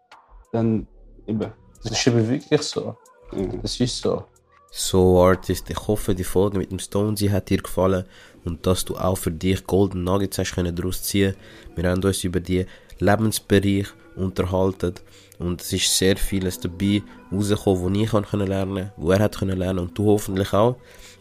dann 0.51 0.87
eben. 1.27 1.51
Das 1.83 1.91
ist 1.91 2.07
eben 2.07 2.27
wirklich 2.27 2.61
so. 2.61 2.95
äh, 3.31 3.47
Das 3.61 3.79
ist 3.79 4.01
so. 4.01 4.23
So 4.71 5.19
Artist, 5.23 5.69
ich 5.69 5.87
hoffe 5.87 6.13
die 6.13 6.23
Folge 6.23 6.57
mit 6.59 6.71
dem 6.71 6.77
Stonesy 6.79 7.27
hat 7.27 7.49
dir 7.49 7.57
gefallen 7.57 8.05
und 8.45 8.65
dass 8.67 8.85
du 8.85 8.95
auch 8.97 9.17
für 9.17 9.31
dich 9.31 9.65
Golden 9.65 10.03
Nuggets 10.03 10.37
hast 10.37 10.53
können 10.53 10.75
daraus 10.75 11.01
ziehen. 11.03 11.35
Wir 11.75 11.89
haben 11.89 12.03
uns 12.03 12.23
über 12.23 12.39
die 12.39 12.65
Lebensbereich 12.99 13.87
unterhalten 14.15 14.93
und 15.39 15.61
es 15.61 15.73
ist 15.73 15.97
sehr 15.97 16.17
vieles 16.17 16.59
dabei 16.59 17.01
rausgekommen, 17.31 17.81
wo 17.81 17.89
ich 17.89 18.09
kann 18.09 18.39
lernen, 18.41 18.91
wo 18.97 19.11
er 19.11 19.19
hat 19.19 19.37
können 19.37 19.57
lernen 19.57 19.79
und 19.79 19.97
du 19.97 20.05
hoffentlich 20.05 20.53
auch. 20.53 20.75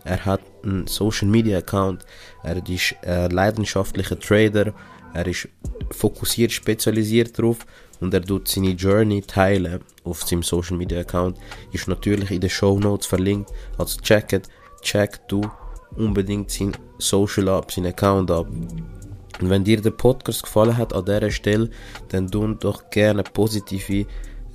Er 0.05 0.25
hat 0.25 0.41
einen 0.63 0.87
Social 0.87 1.29
Media 1.29 1.59
Account, 1.59 2.05
er 2.43 2.57
ist 2.69 2.95
ein 3.03 3.31
leidenschaftlicher 3.31 4.19
Trader, 4.19 4.73
er 5.15 5.27
ist 5.27 5.49
fokussiert, 5.91 6.53
spezialisiert 6.53 7.39
drauf 7.39 7.59
und 8.01 8.13
er 8.15 8.23
tut 8.23 8.49
seine 8.49 8.71
Journey 8.71 9.23
teilen 9.23 9.81
auf 10.05 10.23
seinem 10.23 10.43
Social 10.43 10.77
Media 10.77 11.01
Account. 11.01 11.39
Ist 11.73 11.89
natürlich 11.89 12.31
in 12.31 12.41
den 12.41 12.51
Show 12.51 12.79
Notes 12.79 13.07
verlinkt. 13.07 13.51
Also 13.77 14.01
checkt, 14.01 14.49
check 14.83 15.27
du 15.29 15.43
unbedingt 15.97 16.51
sein 16.51 16.77
Social 16.99 17.49
ab, 17.49 17.73
seinen 17.73 17.87
Account 17.87 18.31
ab. 18.31 18.47
Und 19.41 19.51
wenn 19.51 19.65
dir 19.65 19.81
der 19.81 19.91
Podcast 19.91 20.43
gefallen 20.43 20.77
hat 20.77 20.93
an 20.93 21.05
dieser 21.05 21.31
Stelle, 21.31 21.71
dann 22.09 22.31
tu 22.31 22.47
doch 22.55 22.91
gerne 22.91 23.23
positive 23.23 24.07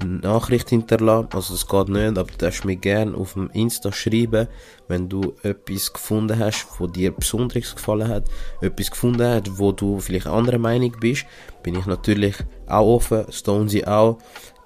Nachricht 0.03 0.69
hinterlassen. 0.69 1.29
Also 1.33 1.53
es 1.53 1.67
geht 1.67 1.89
nicht, 1.89 2.17
aber 2.17 2.29
du 2.29 2.37
darfst 2.37 2.65
mir 2.65 2.75
gerne 2.75 3.15
auf 3.15 3.33
dem 3.33 3.49
Insta 3.51 3.91
schreiben, 3.91 4.47
wenn 4.87 5.09
du 5.09 5.33
etwas 5.43 5.93
gefunden 5.93 6.37
hast, 6.37 6.67
wo 6.77 6.87
dir 6.87 7.11
besonders 7.11 7.75
gefallen 7.75 8.07
hat, 8.07 8.25
etwas 8.61 8.91
gefunden 8.91 9.23
hast, 9.23 9.57
wo 9.57 9.71
du 9.71 9.99
vielleicht 9.99 10.27
anderer 10.27 10.57
Meinung 10.59 10.93
bist, 10.99 11.25
bin 11.61 11.75
ich 11.75 11.85
natürlich 11.85 12.35
auch 12.67 12.95
offen, 12.95 13.25
Stonesy 13.31 13.85
auch. 13.85 14.17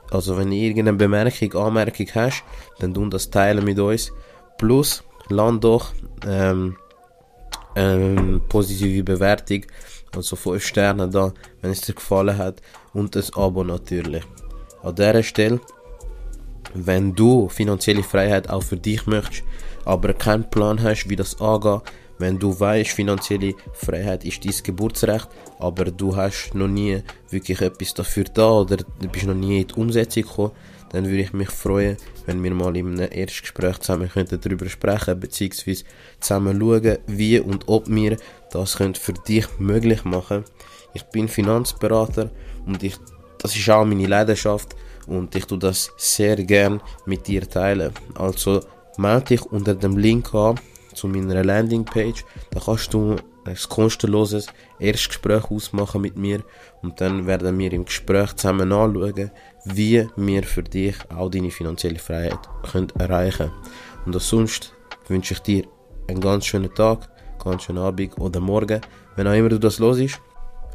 Also 0.10 0.38
wenn 0.38 0.50
du 0.50 0.56
irgendeine 0.56 0.98
Bemerkung, 0.98 1.54
Anmerkung 1.54 2.08
hast, 2.16 2.44
dann 2.80 2.94
tun 2.94 3.10
das 3.10 3.30
teilen 3.30 3.66
mit 3.66 3.78
uns. 3.78 4.12
Plus, 4.58 5.04
land 5.30 5.64
doch 5.64 5.92
ähm, 6.26 6.78
ähm, 7.76 8.42
positive 8.48 9.04
Bewertung, 9.04 9.66
also 10.16 10.36
5 10.36 10.66
Sterne 10.66 11.08
da, 11.10 11.34
wenn 11.62 11.72
es 11.72 11.82
dir 11.82 11.94
gefallen 11.94 12.38
hat 12.38 12.62
und 12.94 13.16
ein 13.16 13.24
Abo 13.36 13.64
natürlich. 13.64 14.24
An 14.84 14.96
dieser 14.96 15.24
Stelle, 15.24 15.60
wenn 16.74 17.14
du 17.16 17.50
finanzielle 17.50 18.04
Freiheit 18.04 18.50
auch 18.50 18.64
für 18.64 18.78
dich 18.78 19.06
möchtest, 19.08 19.44
aber 19.86 20.14
keinen 20.14 20.50
Plan 20.50 20.82
hast, 20.82 21.10
wie 21.10 21.16
das 21.16 21.40
angeht, 21.40 21.82
wenn 22.20 22.40
du 22.40 22.60
weißt, 22.60 22.92
finanzielle 22.92 23.54
Freiheit 23.74 24.26
ist 24.26 24.44
dein 24.44 24.54
Geburtsrecht, 24.64 25.28
aber 25.60 25.86
du 25.86 26.16
hast 26.16 26.54
noch 26.54 26.68
nie 26.68 27.02
wirklich 27.30 27.62
etwas 27.62 27.94
dafür 27.94 28.26
da 28.26 28.52
oder 28.52 28.78
du 28.78 29.08
bist 29.08 29.26
noch 29.26 29.36
nie 29.36 29.62
in 29.62 29.68
die 29.68 29.74
Umsetzung 29.76 30.24
gekommen, 30.24 30.52
dann 30.90 31.06
würde 31.06 31.24
ich 31.24 31.34
mich 31.34 31.50
freuen, 31.50 31.98
wenn 32.26 32.44
wir 32.44 32.54
mal 32.54 32.76
in 32.78 33.00
einem 33.00 33.12
Erstgespräch 33.12 33.80
zusammen 33.80 34.10
könnten 34.10 34.40
darüber 34.40 34.70
sprechen, 34.70 35.20
beziehungsweise 35.20 35.84
zusammen 36.20 36.60
schauen, 36.60 36.98
wie 37.08 37.40
und 37.40 37.68
ob 37.68 37.90
wir 37.90 38.18
das 38.52 38.78
können 38.78 38.96
für 38.96 39.14
dich 39.14 39.48
möglich 39.60 40.06
machen. 40.06 40.46
Ich 40.94 41.04
bin 41.04 41.28
Finanzberater 41.28 42.32
und 42.66 42.84
ich, 42.84 42.96
das 43.38 43.56
ist 43.56 43.70
auch 43.70 43.86
meine 43.86 44.08
Leidenschaft 44.08 44.76
und 45.08 45.36
ich 45.36 45.46
tue 45.46 45.58
das 45.58 45.92
sehr 45.98 46.38
gern 46.38 46.82
mit 47.06 47.28
dir 47.28 47.48
teilen. 47.48 47.92
Also 48.16 48.62
melde 48.98 49.26
dich 49.26 49.42
unter 49.44 49.76
dem 49.76 49.98
Link 49.98 50.34
an 50.34 50.60
zu 50.98 51.08
meiner 51.08 51.44
Landingpage. 51.44 52.26
Da 52.52 52.60
kannst 52.60 52.94
du 52.94 53.16
ein 53.46 53.58
kostenloses 53.70 54.48
Erstgespräch 54.80 55.50
ausmachen 55.50 56.02
mit 56.02 56.18
mir 56.18 56.44
und 56.82 57.00
dann 57.00 57.26
werden 57.28 57.58
wir 57.58 57.72
im 57.72 57.86
Gespräch 57.86 58.34
zusammen 58.34 58.72
anschauen, 58.72 59.32
wie 59.66 60.08
wir 60.16 60.44
für 60.44 60.64
dich 60.64 60.96
auch 61.10 61.30
deine 61.30 61.52
finanzielle 61.52 62.00
Freiheit 62.00 62.40
können 62.72 62.90
erreichen 62.98 63.52
Und 64.06 64.16
auch 64.16 64.22
sonst 64.22 64.74
wünsche 65.08 65.34
ich 65.34 65.40
dir 65.40 65.64
einen 66.08 66.22
ganz 66.22 66.46
schönen 66.46 66.74
Tag, 66.74 67.10
ganz 67.44 67.64
schönen 67.64 67.80
Abend 67.80 68.18
oder 68.20 68.40
Morgen, 68.40 68.82
wenn 69.16 69.28
auch 69.28 69.34
immer 69.34 69.50
du 69.50 69.60
das 69.60 69.80
los 69.80 70.00
ist. 70.00 70.20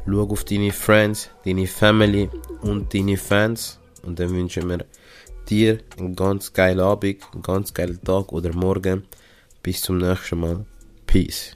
Schau 0.05 0.23
auf 0.23 0.43
deine 0.43 0.71
Friends, 0.71 1.29
deine 1.45 1.67
Family 1.67 2.29
und 2.61 2.93
deine 2.93 3.17
Fans 3.17 3.79
und 4.03 4.19
dann 4.19 4.31
wünschen 4.31 4.69
wir 4.69 4.85
dir 5.49 5.79
einen 5.97 6.15
ganz 6.15 6.51
geilen 6.53 6.79
Abend, 6.79 7.23
einen 7.33 7.41
ganz 7.41 7.73
geilen 7.73 8.01
Tag 8.03 8.31
oder 8.31 8.53
Morgen. 8.53 9.03
Bis 9.63 9.81
zum 9.81 9.97
nächsten 9.97 10.41
Mal. 10.41 10.65
Peace. 11.07 11.55